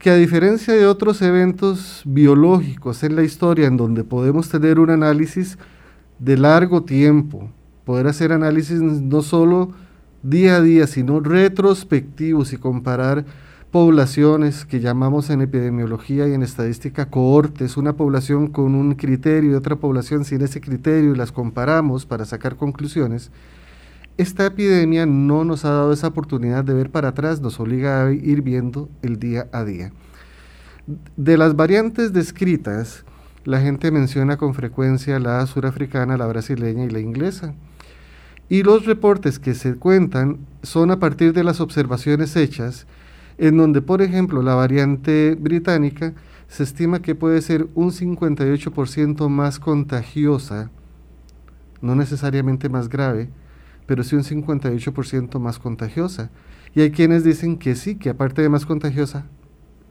[0.00, 4.90] que a diferencia de otros eventos biológicos en la historia en donde podemos tener un
[4.90, 5.56] análisis
[6.18, 7.48] de largo tiempo,
[7.84, 9.70] poder hacer análisis no solo
[10.24, 13.24] día a día, sino retrospectivos y comparar
[13.74, 19.54] poblaciones que llamamos en epidemiología y en estadística cohortes, una población con un criterio y
[19.54, 23.32] otra población sin ese criterio y las comparamos para sacar conclusiones,
[24.16, 28.12] esta epidemia no nos ha dado esa oportunidad de ver para atrás, nos obliga a
[28.12, 29.90] ir viendo el día a día.
[31.16, 33.04] De las variantes descritas,
[33.42, 37.54] la gente menciona con frecuencia la surafricana, la brasileña y la inglesa.
[38.48, 42.86] Y los reportes que se cuentan son a partir de las observaciones hechas
[43.38, 46.14] en donde, por ejemplo, la variante británica
[46.48, 50.70] se estima que puede ser un 58% más contagiosa,
[51.80, 53.30] no necesariamente más grave,
[53.86, 56.30] pero sí un 58% más contagiosa.
[56.74, 59.26] Y hay quienes dicen que sí, que aparte de más contagiosa,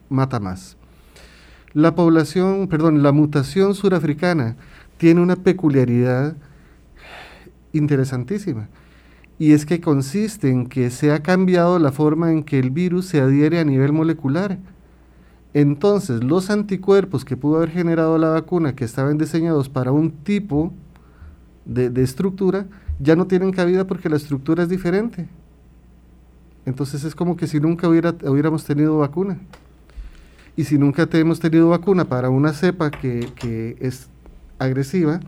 [0.09, 0.77] mata más.
[1.73, 4.57] La población, perdón, la mutación surafricana
[4.97, 6.37] tiene una peculiaridad
[7.71, 8.69] interesantísima
[9.39, 13.07] y es que consiste en que se ha cambiado la forma en que el virus
[13.07, 14.59] se adhiere a nivel molecular.
[15.53, 20.71] Entonces, los anticuerpos que pudo haber generado la vacuna, que estaban diseñados para un tipo
[21.65, 22.65] de, estructura,
[22.99, 25.27] ya no tienen cabida porque la estructura es diferente.
[26.65, 29.39] Entonces es como que si nunca hubiera, hubiéramos tenido vacuna.
[30.55, 34.07] Y si nunca hemos tenido vacuna para una cepa que, que es
[34.59, 35.19] agresiva,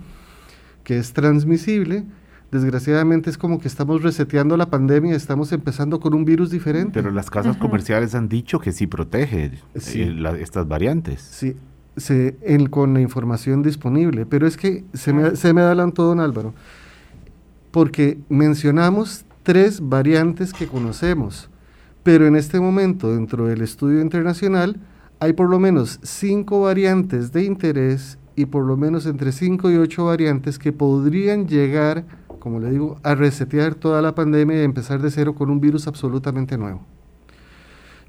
[0.84, 2.04] que es transmisible,
[2.52, 6.92] desgraciadamente es como que estamos reseteando la pandemia, estamos empezando con un virus diferente.
[6.94, 11.22] Pero las casas comerciales han dicho que sí protege eh, estas variantes.
[11.22, 11.56] Sí,
[11.98, 12.38] se,
[12.70, 16.54] con la información disponible, pero es que se me, se me adelantó don Álvaro,
[17.72, 21.50] porque mencionamos tres variantes que conocemos,
[22.04, 24.80] pero en este momento dentro del estudio internacional
[25.20, 29.78] hay por lo menos cinco variantes de interés y por lo menos entre cinco y
[29.78, 32.06] ocho variantes que podrían llegar,
[32.46, 35.88] como le digo, a resetear toda la pandemia y empezar de cero con un virus
[35.88, 36.86] absolutamente nuevo.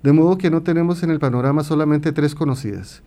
[0.03, 3.03] De modo que no tenemos en el panorama solamente tres conocidas.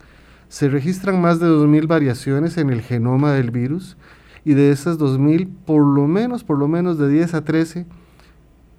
[0.48, 3.96] Se registran más de 2.000 variaciones en el genoma del virus
[4.44, 7.86] y de esas 2.000, por lo menos, por lo menos de 10 a 13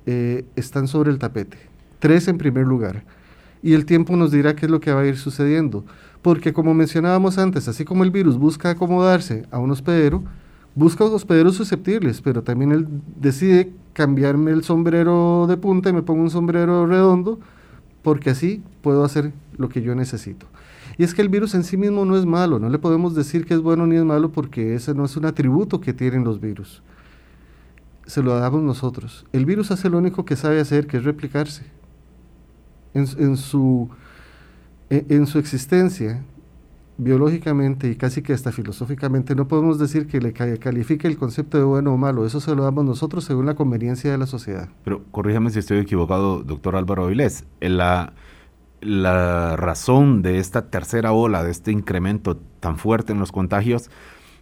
[0.07, 1.57] eh, están sobre el tapete.
[2.01, 3.05] Tres en primer lugar.
[3.63, 5.85] Y el tiempo nos dirá qué es lo que va a ir sucediendo.
[6.21, 10.25] Porque como mencionábamos antes, así como el virus busca acomodarse a un hospedero,
[10.81, 12.88] busca hospederos susceptibles, pero también él
[13.21, 17.38] decide cambiarme el sombrero de punta y me pongo un sombrero redondo,
[18.01, 20.47] porque así puedo hacer lo que yo necesito.
[20.97, 23.45] Y es que el virus en sí mismo no es malo, no le podemos decir
[23.45, 26.40] que es bueno ni es malo porque ese no es un atributo que tienen los
[26.40, 26.83] virus.
[28.07, 29.27] Se lo damos nosotros.
[29.35, 31.64] El virus hace lo único que sabe hacer, que es replicarse.
[32.95, 33.90] En, su,
[34.88, 36.25] en, su existencia,
[37.03, 41.65] biológicamente y casi que hasta filosóficamente, no podemos decir que le califique el concepto de
[41.65, 44.69] bueno o malo, eso se lo damos nosotros según la conveniencia de la sociedad.
[44.85, 47.45] Pero corríjame si estoy equivocado, doctor Álvaro Avilés.
[47.61, 48.13] En la,
[48.81, 53.91] la razón de esta tercera ola, de este incremento tan fuerte en los contagios,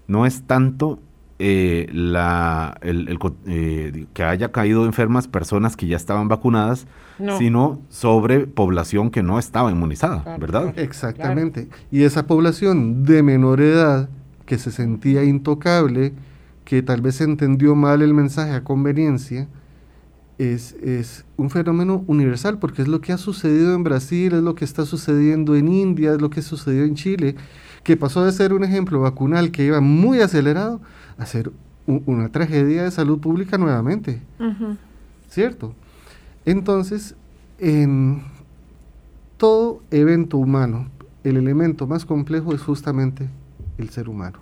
[0.06, 1.00] no es tanto
[1.40, 6.86] eh, la, el, eh, que haya caído enfermas personas que ya estaban vacunadas,
[7.38, 10.72] sino sobre población que no estaba inmunizada, ¿verdad?
[10.78, 11.68] Exactamente.
[11.90, 14.08] Y esa población de menor edad
[14.46, 16.12] que se sentía intocable,
[16.64, 19.48] que tal vez entendió mal el mensaje a conveniencia,
[20.38, 24.54] es, es, un fenómeno universal, porque es lo que ha sucedido en Brasil, es lo
[24.54, 27.34] que está sucediendo en India, es lo que sucedió en Chile,
[27.82, 30.80] que pasó de ser un ejemplo vacunal que iba muy acelerado
[31.16, 31.50] a ser
[31.86, 34.22] una tragedia de salud pública nuevamente.
[35.28, 35.74] ¿Cierto?
[36.44, 37.14] Entonces,
[37.58, 38.22] en
[39.38, 40.88] todo evento humano,
[41.24, 43.28] el elemento más complejo es justamente
[43.78, 44.38] el ser humano.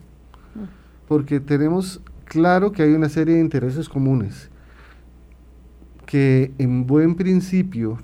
[1.08, 4.50] Porque tenemos claro que hay una serie de intereses comunes
[6.06, 7.98] que en buen principio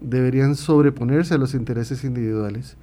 [0.00, 2.76] deberían sobreponerse a los intereses individuales,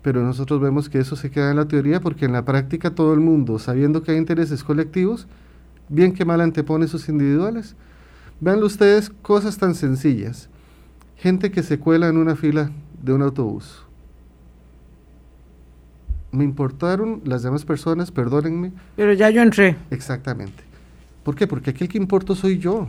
[0.00, 3.12] pero nosotros vemos que eso se queda en la teoría porque en la práctica todo
[3.12, 5.26] el mundo, sabiendo que hay intereses colectivos,
[5.88, 7.74] bien que mal antepone sus individuales.
[8.40, 10.48] Vean ustedes cosas tan sencillas.
[11.16, 12.70] Gente que se cuela en una fila
[13.02, 13.82] de un autobús.
[16.30, 18.72] Me importaron las demás personas, perdónenme.
[18.94, 19.76] Pero ya yo entré.
[19.90, 20.62] Exactamente.
[21.24, 21.46] ¿Por qué?
[21.46, 22.88] Porque aquí el que importo soy yo.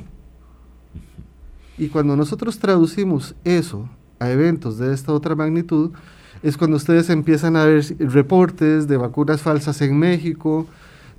[1.78, 3.88] Y cuando nosotros traducimos eso
[4.20, 5.92] a eventos de esta otra magnitud,
[6.44, 10.68] es cuando ustedes empiezan a ver reportes de vacunas falsas en México,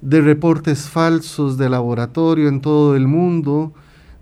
[0.01, 3.73] de reportes falsos de laboratorio en todo el mundo,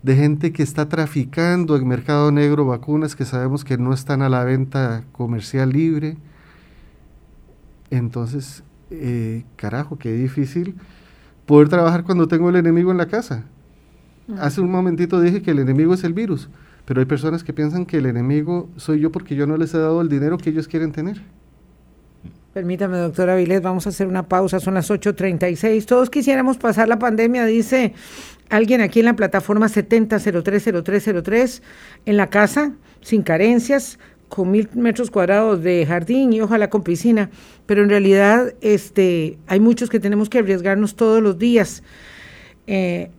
[0.03, 4.29] de gente que está traficando en mercado negro vacunas que sabemos que no están a
[4.29, 6.16] la venta comercial libre.
[7.90, 10.77] Entonces, eh, carajo, qué difícil
[11.44, 13.44] poder trabajar cuando tengo el enemigo en la casa.
[14.38, 16.48] Hace un momentito dije que el enemigo es el virus,
[16.84, 19.78] pero hay personas que piensan que el enemigo soy yo porque yo no les he
[19.78, 21.22] dado el dinero que ellos quieren tener.
[22.52, 25.84] Permítame, doctora Avilés, vamos a hacer una pausa, son las 8.36.
[25.84, 27.92] Todos quisiéramos pasar la pandemia, dice
[28.48, 31.62] alguien aquí en la plataforma 70030303,
[32.06, 37.30] en la casa, sin carencias, con mil metros cuadrados de jardín y ojalá con piscina,
[37.66, 41.82] pero en realidad este, hay muchos que tenemos que arriesgarnos todos los días.
[42.66, 43.10] Eh,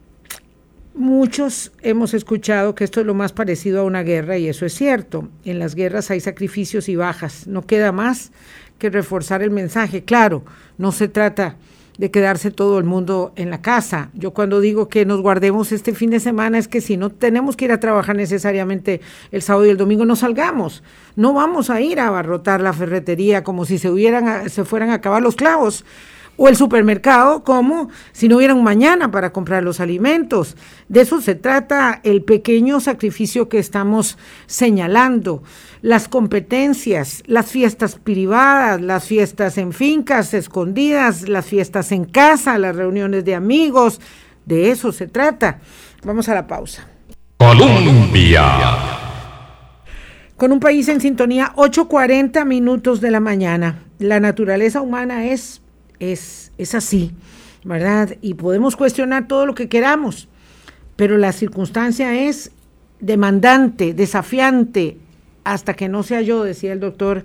[0.97, 4.73] Muchos hemos escuchado que esto es lo más parecido a una guerra y eso es
[4.73, 5.27] cierto.
[5.45, 7.45] En las guerras hay sacrificios y bajas.
[7.45, 8.31] No queda más
[8.79, 10.03] que reforzar el mensaje.
[10.03, 10.43] Claro,
[10.79, 11.57] no se trata
[11.99, 14.09] de quedarse todo el mundo en la casa.
[14.15, 17.55] Yo cuando digo que nos guardemos este fin de semana es que si no tenemos
[17.55, 18.99] que ir a trabajar necesariamente
[19.31, 20.81] el sábado y el domingo, no salgamos.
[21.15, 24.95] No vamos a ir a abarrotar la ferretería como si se, hubieran, se fueran a
[24.95, 25.85] acabar los clavos
[26.37, 30.55] o el supermercado como si no hubiera un mañana para comprar los alimentos.
[30.87, 35.43] De eso se trata el pequeño sacrificio que estamos señalando.
[35.81, 42.75] Las competencias, las fiestas privadas, las fiestas en fincas escondidas, las fiestas en casa, las
[42.75, 43.99] reuniones de amigos,
[44.45, 45.59] de eso se trata.
[46.03, 46.87] Vamos a la pausa.
[47.37, 48.43] Colombia.
[50.37, 53.83] Con un país en sintonía, 8.40 minutos de la mañana.
[53.97, 55.61] La naturaleza humana es
[55.99, 57.11] es, es así,
[57.63, 58.15] ¿verdad?
[58.21, 60.27] Y podemos cuestionar todo lo que queramos,
[60.95, 62.51] pero la circunstancia es
[62.99, 64.97] demandante, desafiante,
[65.43, 67.23] hasta que no sea yo, decía el doctor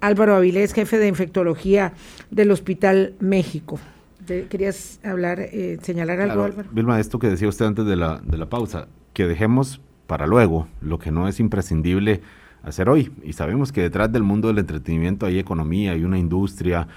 [0.00, 1.92] Álvaro Avilés, jefe de infectología
[2.30, 3.80] del Hospital México.
[4.26, 6.68] ¿Querías hablar, eh, señalar algo, Álvaro?
[6.72, 10.68] Vilma, esto que decía usted antes de la, de la pausa, que dejemos para luego,
[10.80, 12.22] lo que no es imprescindible
[12.62, 13.12] hacer hoy.
[13.22, 16.88] Y sabemos que detrás del mundo del entretenimiento hay economía, hay una industria,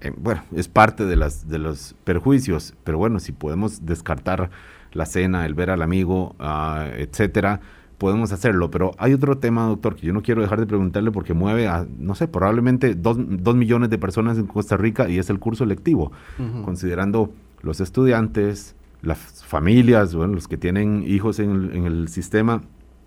[0.00, 4.50] eh, bueno, es parte de, las, de los perjuicios, pero bueno, si podemos descartar
[4.92, 7.60] la cena, el ver al amigo, uh, etcétera,
[7.98, 8.70] podemos hacerlo.
[8.70, 11.86] Pero hay otro tema, doctor, que yo no quiero dejar de preguntarle porque mueve a,
[11.98, 15.66] no sé, probablemente dos, dos millones de personas en Costa Rica y es el curso
[15.66, 16.64] lectivo, uh -huh.
[16.64, 17.32] considerando
[17.62, 22.62] los estudiantes, las familias, bueno, los que tienen hijos en el, en el sistema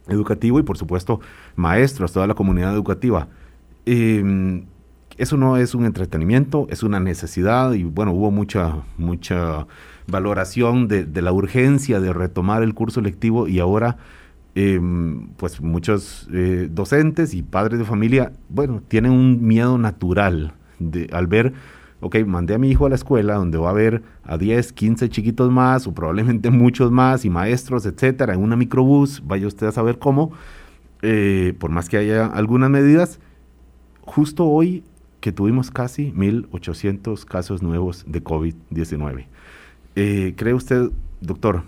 [0.07, 1.19] educativo y por supuesto
[1.55, 3.27] maestros, toda la comunidad educativa.
[3.85, 4.63] Eh,
[5.21, 9.67] eso no es un entretenimiento, es una necesidad y bueno, hubo mucha, mucha
[10.07, 13.97] valoración de, de la urgencia de retomar el curso lectivo y ahora
[14.55, 14.81] eh,
[15.37, 21.27] pues muchos eh, docentes y padres de familia, bueno, tienen un miedo natural de, al
[21.27, 21.53] ver,
[22.01, 25.07] ok, mandé a mi hijo a la escuela donde va a haber a 10, 15
[25.09, 29.71] chiquitos más o probablemente muchos más y maestros, etcétera, en una microbús, vaya usted a
[29.71, 30.31] saber cómo,
[31.01, 33.19] eh, por más que haya algunas medidas,
[34.01, 34.83] justo hoy
[35.21, 39.27] que tuvimos casi 1.800 casos nuevos de COVID-19.
[39.95, 40.89] Eh, ¿Cree usted,
[41.21, 41.63] doctor,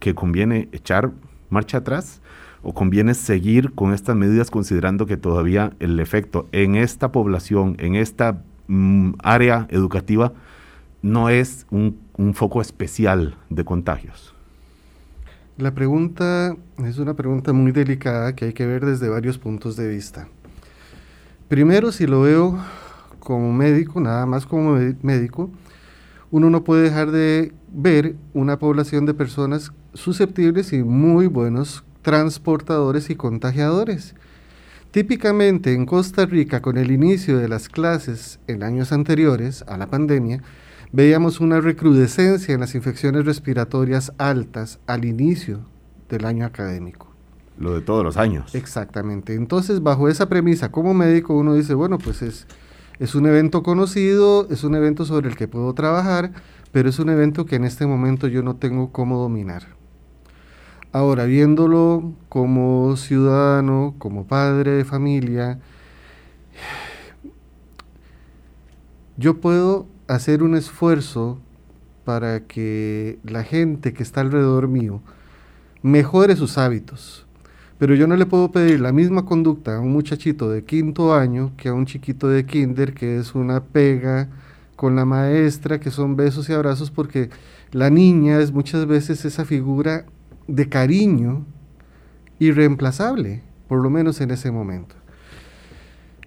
[0.00, 1.12] que conviene echar
[1.48, 2.20] marcha atrás
[2.62, 7.94] o conviene seguir con estas medidas considerando que todavía el efecto en esta población, en
[7.94, 10.32] esta mm, área educativa,
[11.02, 14.34] no es un, un foco especial de contagios?
[15.56, 19.88] La pregunta es una pregunta muy delicada que hay que ver desde varios puntos de
[19.88, 20.28] vista.
[21.48, 22.58] Primero, si lo veo
[23.20, 25.48] como médico, nada más como médico,
[26.32, 33.10] uno no puede dejar de ver una población de personas susceptibles y muy buenos transportadores
[33.10, 34.16] y contagiadores.
[34.90, 39.86] Típicamente en Costa Rica, con el inicio de las clases en años anteriores a la
[39.86, 40.42] pandemia,
[40.90, 45.60] veíamos una recrudescencia en las infecciones respiratorias altas al inicio
[46.08, 47.05] del año académico.
[47.58, 48.54] Lo de todos los años.
[48.54, 49.34] Exactamente.
[49.34, 52.46] Entonces, bajo esa premisa, como médico, uno dice, bueno, pues es,
[52.98, 56.32] es un evento conocido, es un evento sobre el que puedo trabajar,
[56.72, 59.76] pero es un evento que en este momento yo no tengo cómo dominar.
[60.92, 65.58] Ahora, viéndolo como ciudadano, como padre de familia,
[69.16, 71.38] yo puedo hacer un esfuerzo
[72.04, 75.02] para que la gente que está alrededor mío
[75.82, 77.25] mejore sus hábitos.
[77.78, 81.52] Pero yo no le puedo pedir la misma conducta a un muchachito de quinto año
[81.56, 84.28] que a un chiquito de kinder, que es una pega
[84.76, 87.30] con la maestra, que son besos y abrazos, porque
[87.72, 90.06] la niña es muchas veces esa figura
[90.46, 91.44] de cariño
[92.38, 94.94] irreemplazable, por lo menos en ese momento.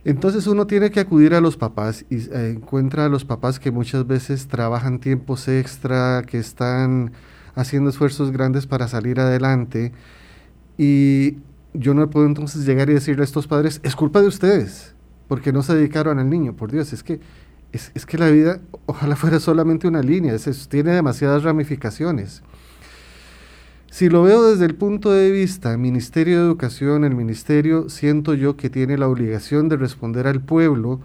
[0.06, 3.72] Entonces uno tiene que acudir a los papás y eh, encuentra a los papás que
[3.72, 7.12] muchas veces trabajan tiempos extra, que están
[7.56, 9.92] haciendo esfuerzos grandes para salir adelante.
[10.82, 11.40] Y
[11.74, 14.96] yo no puedo entonces llegar y decirle a estos padres, es culpa de ustedes,
[15.28, 16.56] porque no se dedicaron al niño.
[16.56, 17.20] Por Dios, es que,
[17.74, 22.44] es, es que la vida ojalá fuera solamente una línea, es, es, tiene demasiadas ramificaciones.
[23.92, 28.56] Si lo veo desde el punto de vista Ministerio de Educación, el Ministerio siento yo
[28.56, 31.02] que tiene la obligación de responder al pueblo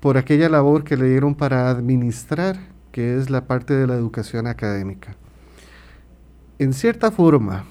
[0.00, 2.58] por aquella labor que le dieron para administrar,
[2.92, 5.16] que es la parte de la educación académica.
[6.58, 7.64] En cierta forma,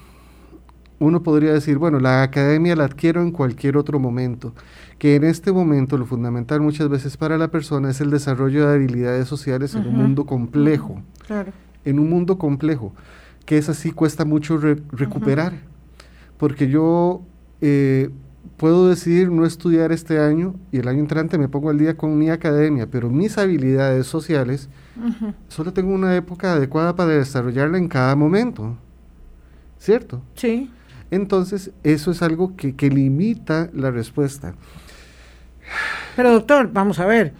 [0.98, 4.54] uno podría decir, bueno, la academia la adquiero en cualquier otro momento,
[4.98, 8.74] que en este momento lo fundamental muchas veces para la persona es el desarrollo de
[8.74, 9.82] habilidades sociales uh -huh.
[9.82, 11.02] en un mundo complejo.
[11.26, 11.52] Claro.
[11.84, 12.92] En un mundo complejo
[13.46, 15.52] que es así, cuesta mucho re recuperar.
[15.52, 16.36] Uh -huh.
[16.36, 17.22] Porque yo
[17.62, 18.10] eh,
[18.58, 22.18] puedo decidir no estudiar este año y el año entrante me pongo al día con
[22.18, 25.34] mi academia, pero mis habilidades sociales, uh -huh.
[25.48, 28.76] solo tengo una época adecuada para desarrollarla en cada momento.
[29.78, 30.20] ¿Cierto?
[30.34, 30.70] Sí.
[31.10, 34.54] Entonces, eso es algo que, que limita la respuesta.
[36.16, 37.32] Pero doctor, vamos a ver,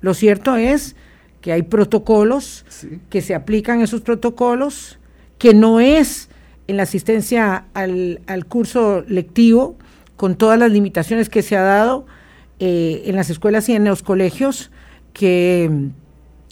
[0.00, 0.96] lo cierto es
[1.40, 3.00] que hay protocolos, sí.
[3.08, 4.98] que se aplican esos protocolos,
[5.38, 6.28] que no es
[6.66, 9.76] en la asistencia al, al curso lectivo,
[10.16, 12.06] con todas las limitaciones que se ha dado
[12.58, 14.70] eh, en las escuelas y en los colegios,
[15.14, 15.70] que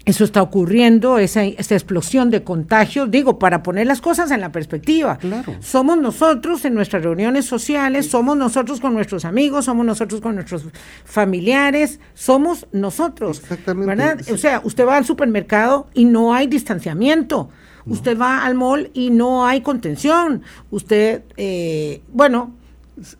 [0.09, 4.51] eso está ocurriendo, esa, esa, explosión de contagios, digo, para poner las cosas en la
[4.51, 5.19] perspectiva.
[5.19, 5.57] Claro.
[5.61, 10.65] Somos nosotros en nuestras reuniones sociales, somos nosotros con nuestros amigos, somos nosotros con nuestros
[11.05, 13.41] familiares, somos nosotros.
[13.41, 13.87] Exactamente.
[13.87, 14.21] ¿Verdad?
[14.23, 14.33] Sí.
[14.33, 17.51] O sea, usted va al supermercado y no hay distanciamiento.
[17.85, 17.93] No.
[17.93, 20.41] Usted va al mall y no hay contención.
[20.71, 22.55] Usted, eh, bueno,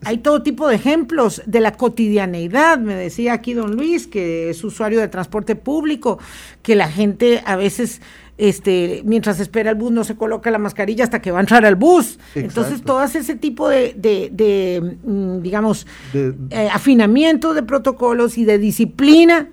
[0.03, 4.63] hay todo tipo de ejemplos de la cotidianeidad, me decía aquí don Luis, que es
[4.63, 6.19] usuario de transporte público,
[6.61, 8.01] que la gente a veces
[8.37, 11.65] este, mientras espera el bus no se coloca la mascarilla hasta que va a entrar
[11.65, 12.13] al bus.
[12.35, 12.39] Exacto.
[12.39, 18.45] Entonces, todo ese tipo de, de- de, mm, digamos, De- eh, afinamiento de protocolos y
[18.45, 19.49] de disciplina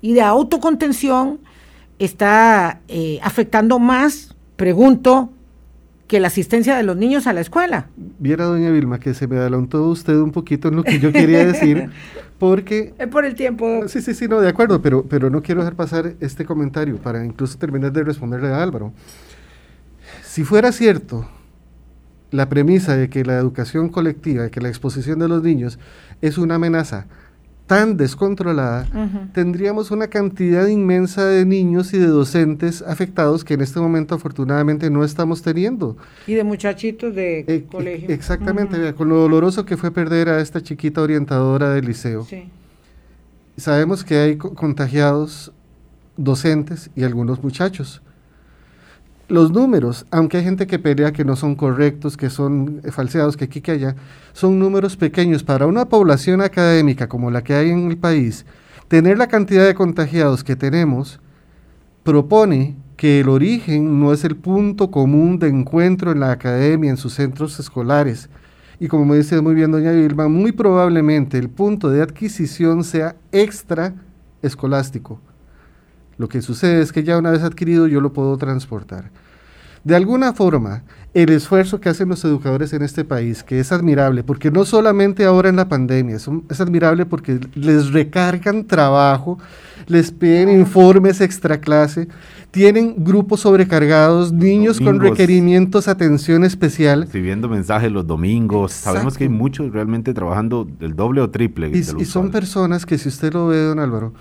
[0.00, 1.40] y de autocontención
[1.98, 5.30] está eh, afectando más, pregunto,
[6.10, 7.86] que la asistencia de los niños a la escuela.
[8.18, 11.46] Viera, doña Vilma, que se me adelantó usted un poquito en lo que yo quería
[11.46, 11.88] decir,
[12.40, 13.86] porque Es por el tiempo.
[13.86, 17.24] Sí, sí, sí, no, de acuerdo, pero, pero no quiero dejar pasar este comentario para
[17.24, 18.92] incluso terminar de responderle a Álvaro.
[20.24, 21.28] Si fuera cierto
[22.32, 25.78] la premisa de que la educación colectiva, de que la exposición de los niños
[26.22, 27.06] es una amenaza
[27.70, 28.84] tan descontrolada,
[29.32, 34.90] tendríamos una cantidad inmensa de niños y de docentes afectados que en este momento afortunadamente
[34.90, 35.96] no estamos teniendo.
[36.26, 38.08] Y de muchachitos de Eh, colegio.
[38.10, 38.82] Exactamente, Ujú.
[38.82, 42.24] vea, con lo doloroso que fue perder a esta chiquita orientadora del liceo.
[42.28, 42.48] Sí.
[43.56, 45.52] Sabemos que hay co- contagiados
[46.16, 48.02] docentes y algunos muchachos.
[49.30, 53.36] Los números, aunque hay gente que pelea que no son correctos, que son eh, falseados,
[53.36, 53.94] que aquí que allá,
[54.32, 58.44] son números pequeños para una población académica como la que hay en el país.
[58.88, 61.20] Tener la cantidad de contagiados que tenemos
[62.02, 66.96] propone que el origen no es el punto común de encuentro en la academia, en
[66.96, 68.28] sus centros escolares.
[68.80, 73.14] Y como me dice muy bien doña Vilma, muy probablemente el punto de adquisición sea
[73.30, 73.94] extra
[74.42, 75.20] escolástico.
[76.20, 79.10] Lo que sucede es que ya una vez adquirido yo lo puedo transportar.
[79.84, 80.82] De alguna forma,
[81.14, 85.24] el esfuerzo que hacen los educadores en este país, que es admirable, porque no solamente
[85.24, 89.38] ahora en la pandemia, es, un- es admirable porque les recargan trabajo,
[89.86, 92.08] les piden informes extra clase,
[92.50, 97.04] tienen grupos sobrecargados, niños con requerimientos, atención especial.
[97.06, 98.72] Recibiendo mensajes los domingos.
[98.72, 101.70] Sabemos que hay muchos realmente trabajando el doble o triple.
[101.70, 104.12] Y, y son personas que si usted lo ve, don Álvaro,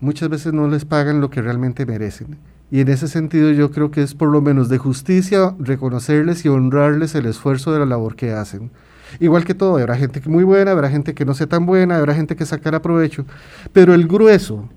[0.00, 2.38] muchas veces no les pagan lo que realmente merecen.
[2.70, 6.48] Y en ese sentido yo creo que es por lo menos de justicia reconocerles y
[6.48, 8.70] honrarles el esfuerzo de la labor que hacen.
[9.18, 12.14] Igual que todo, habrá gente muy buena, habrá gente que no sea tan buena, habrá
[12.14, 13.24] gente que sacará provecho,
[13.72, 14.68] pero el grueso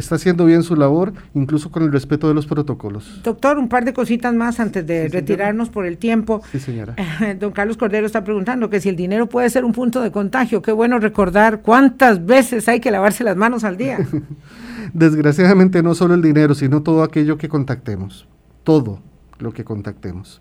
[0.00, 3.20] está haciendo bien su labor, incluso con el respeto de los protocolos.
[3.22, 5.20] Doctor, un par de cositas más antes de Sí, señora.
[5.20, 6.42] retirarnos por el tiempo.
[6.50, 6.96] Sí, señora.
[7.38, 10.62] Don Carlos Cordero está preguntando que si el dinero puede ser un punto de contagio.
[10.62, 13.98] Qué bueno recordar cuántas veces hay que lavarse las manos al día.
[14.92, 18.26] Desgraciadamente no solo el dinero, sino todo aquello que contactemos.
[18.64, 19.00] Todo
[19.38, 20.40] lo que contactemos.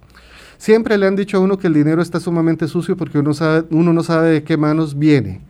[0.58, 3.66] Siempre le han dicho a uno que el dinero está sumamente sucio porque uno, sabe,
[3.72, 5.42] uno no sabe de qué manos viene.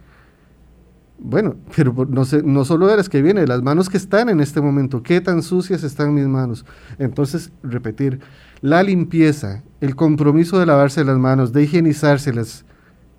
[1.19, 4.29] Bueno, pero no, sé, no solo de las que viene, de las manos que están
[4.29, 6.65] en este momento, qué tan sucias están mis manos.
[6.97, 8.19] Entonces, repetir,
[8.61, 12.65] la limpieza, el compromiso de lavarse las manos, de higienizárselas,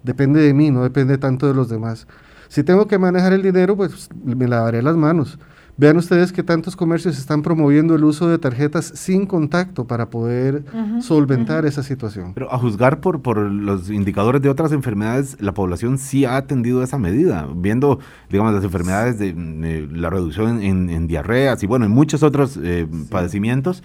[0.03, 2.07] depende de mí, no depende tanto de los demás.
[2.49, 5.39] Si tengo que manejar el dinero, pues me lavaré las manos.
[5.81, 10.63] Vean ustedes que tantos comercios están promoviendo el uso de tarjetas sin contacto para poder
[11.01, 12.35] solventar esa situación.
[12.35, 16.83] Pero a juzgar por, por los indicadores de otras enfermedades, la población sí ha atendido
[16.83, 21.87] esa medida, viendo, digamos, las enfermedades de, eh, la reducción en, en diarreas y bueno,
[21.87, 23.83] en muchos otros eh, padecimientos.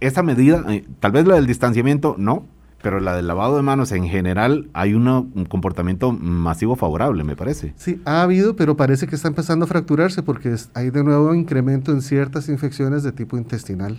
[0.00, 2.44] Esa medida, eh, tal vez la del distanciamiento, no,
[2.82, 7.34] pero la del lavado de manos en general, hay uno- un comportamiento masivo favorable, me
[7.36, 7.72] parece.
[7.76, 11.34] Sí, ha habido, pero parece que está empezando a fracturarse porque es- hay de nuevo
[11.34, 13.98] incremento en ciertas infecciones de tipo intestinal.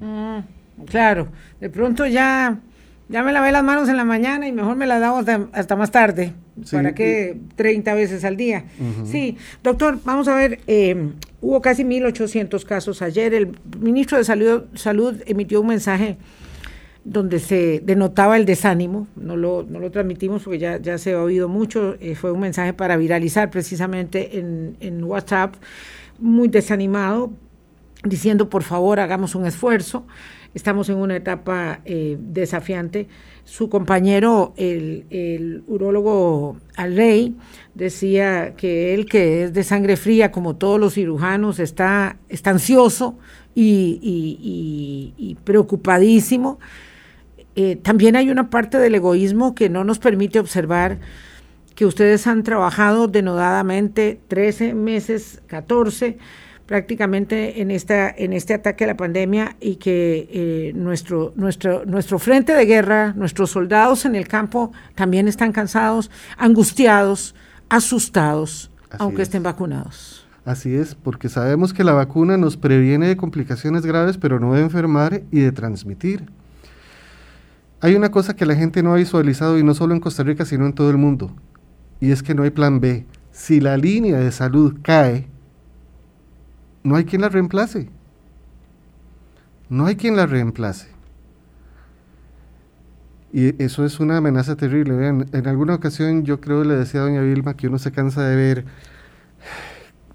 [0.00, 0.38] Mm,
[0.86, 1.28] claro,
[1.60, 2.58] de pronto ya,
[3.08, 5.76] ya me lavé las manos en la mañana y mejor me las lavo hasta, hasta
[5.76, 6.32] más tarde.
[6.64, 8.64] Sí, ¿Para qué 30 veces al día?
[9.04, 13.32] Sí, doctor, vamos a ver, eh, hubo casi 1.800 casos ayer.
[13.32, 16.16] El ministro de Salud, Salud emitió un mensaje
[17.04, 21.22] donde se denotaba el desánimo, no lo, no lo transmitimos porque ya, ya se ha
[21.22, 25.54] oído mucho, eh, fue un mensaje para viralizar precisamente en, en WhatsApp,
[26.18, 27.30] muy desanimado,
[28.04, 30.04] diciendo por favor hagamos un esfuerzo,
[30.54, 33.06] estamos en una etapa eh, desafiante.
[33.44, 37.34] Su compañero, el, el urólogo Alrey,
[37.74, 43.16] decía que él, que es de sangre fría, como todos los cirujanos, está, está ansioso
[43.54, 43.98] y,
[45.16, 46.58] y- preocupadísimo.
[47.60, 51.00] Eh, también hay una parte del egoísmo que no nos permite observar
[51.74, 56.18] que ustedes han trabajado denodadamente 13 meses, 14
[56.66, 62.20] prácticamente en esta en este ataque a la pandemia y que eh, nuestro nuestro nuestro
[62.20, 67.34] frente de guerra, nuestros soldados en el campo también están cansados, angustiados,
[67.68, 69.28] asustados, Así aunque es.
[69.28, 70.28] estén vacunados.
[70.44, 74.60] Así es, porque sabemos que la vacuna nos previene de complicaciones graves, pero no de
[74.60, 76.37] enfermar y de transmitir.
[77.80, 80.44] Hay una cosa que la gente no ha visualizado y no solo en Costa Rica,
[80.44, 81.34] sino en todo el mundo,
[82.00, 83.06] y es que no hay plan B.
[83.30, 85.28] Si la línea de salud cae,
[86.82, 87.90] no hay quien la reemplace.
[89.68, 90.88] no hay quien la reemplace.
[93.32, 94.96] Y eso es una amenaza terrible.
[94.96, 98.22] Vean, en alguna ocasión yo creo le decía a doña Vilma que uno se cansa
[98.22, 98.64] de ver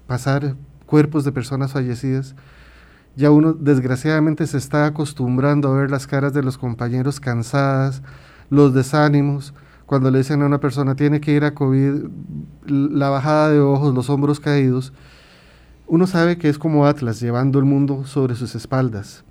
[0.06, 0.56] pasar
[0.86, 2.34] cuerpos de personas fallecidas.
[3.16, 8.02] Ya uno desgraciadamente se está acostumbrando a ver las caras de los compañeros cansadas,
[8.50, 9.54] los desánimos,
[9.86, 12.04] cuando le dicen a una persona tiene que ir a COVID,
[12.66, 14.92] la bajada de ojos, los hombros caídos,
[15.86, 19.24] uno sabe que es como Atlas llevando el mundo sobre sus espaldas.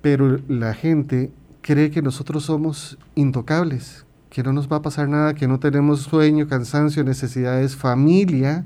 [0.00, 5.34] Pero la gente cree que nosotros somos intocables, que no nos va a pasar nada,
[5.34, 8.64] que no tenemos sueño, cansancio, necesidades, familia.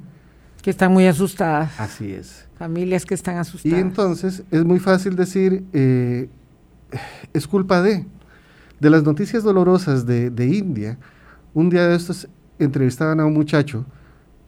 [0.60, 1.80] Que están muy asustadas.
[1.80, 2.47] Así es.
[2.58, 3.78] Familias que están asustadas.
[3.78, 6.28] Y entonces es muy fácil decir, eh,
[7.32, 8.06] es culpa de.
[8.80, 10.98] De las noticias dolorosas de, de India,
[11.52, 12.28] un día de estos
[12.58, 13.84] entrevistaban a un muchacho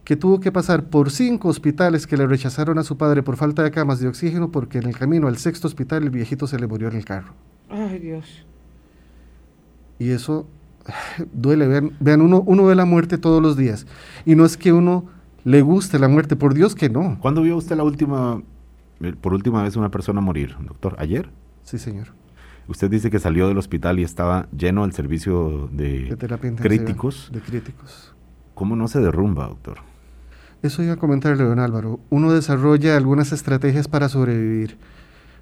[0.05, 3.63] que tuvo que pasar por cinco hospitales que le rechazaron a su padre por falta
[3.63, 6.67] de camas de oxígeno porque en el camino al sexto hospital el viejito se le
[6.67, 7.35] murió en el carro.
[7.69, 8.45] Ay, Dios.
[9.99, 10.49] Y eso
[11.33, 11.69] duele.
[11.69, 13.87] Vean, vean uno, uno ve la muerte todos los días.
[14.25, 15.05] Y no es que uno
[15.45, 17.19] le guste la muerte, por Dios que no.
[17.21, 18.43] ¿Cuándo vio usted la última,
[19.01, 20.97] eh, por última vez una persona morir, doctor?
[20.99, 21.31] ¿Ayer?
[21.65, 22.09] Sí, señor.
[22.69, 26.17] Usted dice que salió del hospital y estaba lleno el servicio de,
[26.57, 27.31] críticos.
[27.33, 28.15] De críticos.
[28.55, 29.79] ¿Cómo no se derrumba, doctor?
[30.63, 32.01] Eso iba a comentarle, don Álvaro.
[32.11, 34.77] Uno desarrolla algunas estrategias para sobrevivir.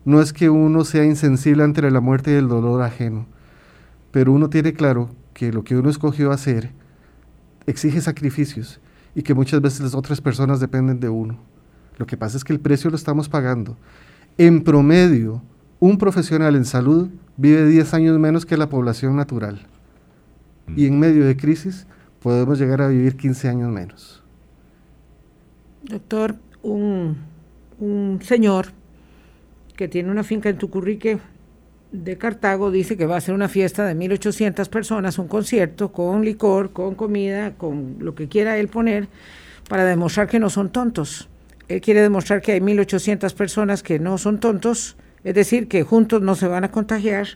[0.05, 3.27] No es que uno sea insensible ante la muerte y el dolor ajeno,
[4.11, 6.73] pero uno tiene claro que lo que uno escogió hacer
[7.67, 8.81] exige sacrificios
[9.19, 11.41] y que muchas veces las otras personas dependen de uno.
[11.97, 13.77] Lo que pasa es que el precio lo estamos pagando.
[14.37, 15.43] En promedio,
[15.81, 19.67] un profesional en salud vive 10 años menos que la población natural.
[20.77, 21.85] Y en medio de crisis
[22.23, 24.23] podemos llegar a vivir 15 años menos.
[25.83, 27.17] Doctor, un,
[27.81, 28.67] un señor
[29.75, 31.19] que tiene una finca en Tucurrique
[31.93, 36.25] de Cartago dice que va a hacer una fiesta de 1.800 personas, un concierto con
[36.25, 39.09] licor, con comida, con lo que quiera él poner,
[39.69, 41.29] para demostrar que no son tontos.
[41.69, 46.23] Él quiere demostrar que hay 1.800 personas que no son tontos, es decir, que juntos
[46.23, 47.27] no se van a contagiar.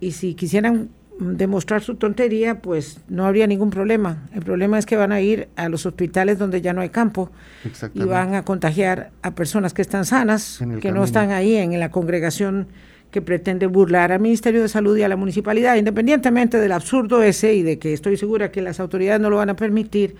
[0.00, 4.28] Y si quisieran demostrar su tontería, pues no habría ningún problema.
[4.34, 7.30] El problema es que van a ir a los hospitales donde ya no hay campo
[7.94, 11.90] y van a contagiar a personas que están sanas, que no están ahí en la
[11.90, 12.68] congregación
[13.10, 17.54] que pretende burlar al Ministerio de Salud y a la municipalidad, independientemente del absurdo ese
[17.54, 20.16] y de que estoy segura que las autoridades no lo van a permitir.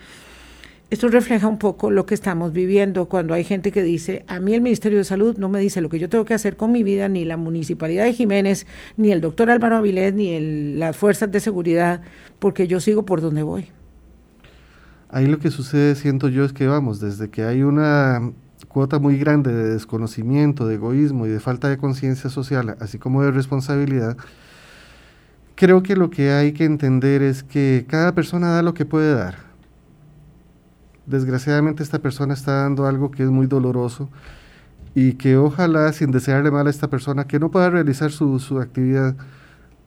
[0.89, 4.55] Esto refleja un poco lo que estamos viviendo cuando hay gente que dice, a mí
[4.55, 6.81] el Ministerio de Salud no me dice lo que yo tengo que hacer con mi
[6.81, 8.65] vida, ni la Municipalidad de Jiménez,
[8.97, 12.01] ni el doctor Álvaro Avilés, ni el- las fuerzas de seguridad,
[12.39, 13.67] porque yo sigo por donde voy.
[15.09, 18.31] Ahí lo que sucede, siento yo, es que vamos, desde que hay una
[18.69, 23.23] cuota muy grande de desconocimiento, de egoísmo y de falta de conciencia social, así como
[23.23, 24.15] de responsabilidad,
[25.55, 29.13] creo que lo que hay que entender es que cada persona da lo que puede
[29.13, 29.35] dar.
[31.07, 34.07] Desgraciadamente esta persona está dando algo que es muy doloroso
[34.93, 38.59] y que ojalá, sin desearle mal a esta persona, que no pueda realizar su, su
[38.59, 39.15] actividad,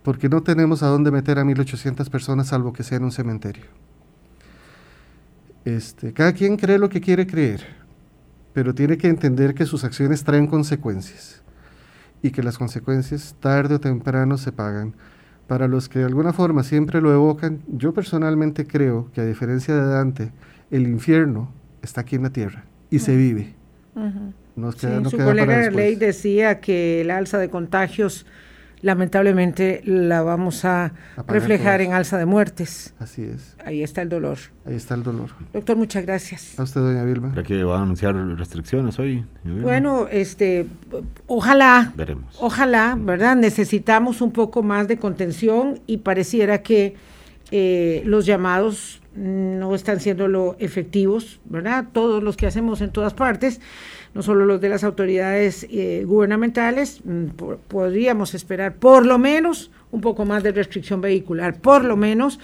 [0.03, 3.67] porque no tenemos a dónde meter a 1.800 personas salvo que sea en un cementerio.
[5.65, 7.82] Este, cada quien cree lo que quiere creer,
[8.53, 11.43] pero tiene que entender que sus acciones traen consecuencias
[12.23, 14.95] y que las consecuencias tarde o temprano se pagan.
[15.47, 19.75] Para los que de alguna forma siempre lo evocan, yo personalmente creo que a diferencia
[19.75, 20.33] de Dante,
[20.71, 23.55] el infierno está aquí en la tierra y se vive.
[24.55, 28.27] Nos Sí, queda, no su colega ley decía que el alza de contagios
[28.83, 30.93] lamentablemente la vamos a,
[31.27, 32.95] reflejar en alza de muertes.
[32.99, 34.39] Así es, Ahí está el dolor.
[34.67, 35.31] ahí está el dolor.
[35.53, 36.59] Doctor, muchas gracias.
[36.59, 37.31] A usted, doña Vilma.
[37.31, 39.25] ¿Será que va a anunciar restricciones hoy?
[39.45, 40.67] Bueno, este,
[41.27, 42.37] ojalá, Veremos.
[42.41, 43.37] ojalá, ¿verdad?
[43.37, 46.97] Necesitamos un poco más de contención y pareciera que
[47.51, 51.87] eh, los llamados no están siendo lo efectivos, ¿verdad?
[51.93, 53.61] Todos los que hacemos en todas partes,
[54.15, 59.71] no solo los de las autoridades eh, gubernamentales, mm, po- podríamos esperar por lo menos
[59.91, 62.41] un poco más de restricción vehicular, por lo menos,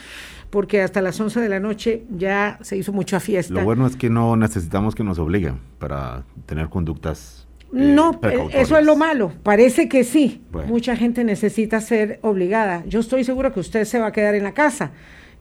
[0.51, 3.55] porque hasta las 11 de la noche ya se hizo mucha fiesta.
[3.55, 7.47] Lo bueno es que no necesitamos que nos obliguen para tener conductas.
[7.75, 9.33] eh, No, eh, eso es lo malo.
[9.43, 10.43] Parece que sí.
[10.53, 10.69] Bueno.
[10.69, 12.83] Mucha gente necesita ser obligada.
[12.87, 14.91] Yo estoy segura que usted se va a quedar en la casa.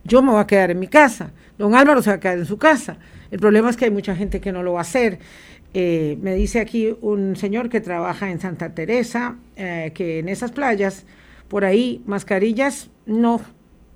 [0.04, 1.32] Yo me voy a quedar en mi casa.
[1.58, 2.98] Don Álvaro se va a quedar en su casa.
[3.32, 5.20] El problema es que hay mucha gente que no lo va a hacer.
[5.74, 10.52] Eh, me dice aquí un señor que trabaja en Santa Teresa, eh, que en esas
[10.52, 11.06] playas,
[11.50, 13.42] por ahí, mascarillas, no.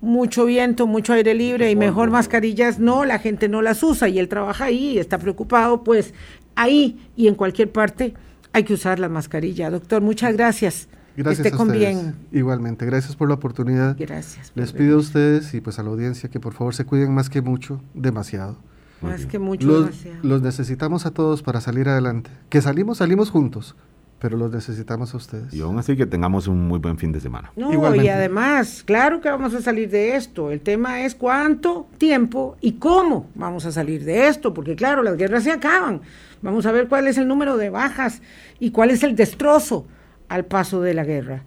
[0.00, 4.18] Mucho viento, mucho aire libre y mejor mascarillas no, la gente no las usa y
[4.18, 6.12] él trabaja ahí y está preocupado, pues
[6.56, 8.14] ahí y en cualquier parte
[8.52, 9.70] hay que usar la mascarilla.
[9.70, 10.88] Doctor, muchas gracias.
[11.16, 11.94] Gracias esté a con ustedes.
[12.02, 12.14] bien.
[12.32, 13.96] Igualmente, gracias por la oportunidad.
[13.98, 14.52] Gracias.
[14.54, 17.28] Les pido a ustedes y pues a la audiencia que por favor se cuiden más
[17.30, 18.56] que mucho, demasiado.
[19.00, 20.18] Más que mucho, Los, demasiado.
[20.22, 22.30] los necesitamos a todos para salir adelante.
[22.48, 23.74] Que salimos, salimos juntos,
[24.20, 25.52] pero los necesitamos a ustedes.
[25.52, 27.50] Y aún así que tengamos un muy buen fin de semana.
[27.56, 30.52] No, y además, claro que vamos a salir de esto.
[30.52, 35.16] El tema es cuánto tiempo y cómo vamos a salir de esto, porque claro, las
[35.16, 36.00] guerras se acaban.
[36.40, 38.22] Vamos a ver cuál es el número de bajas
[38.60, 39.84] y cuál es el destrozo
[40.32, 41.42] al paso de la guerra.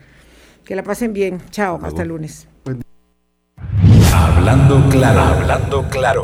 [0.63, 1.41] Que la pasen bien.
[1.49, 2.47] Chao, hasta el lunes.
[4.13, 6.23] Hablando claro, hablando claro.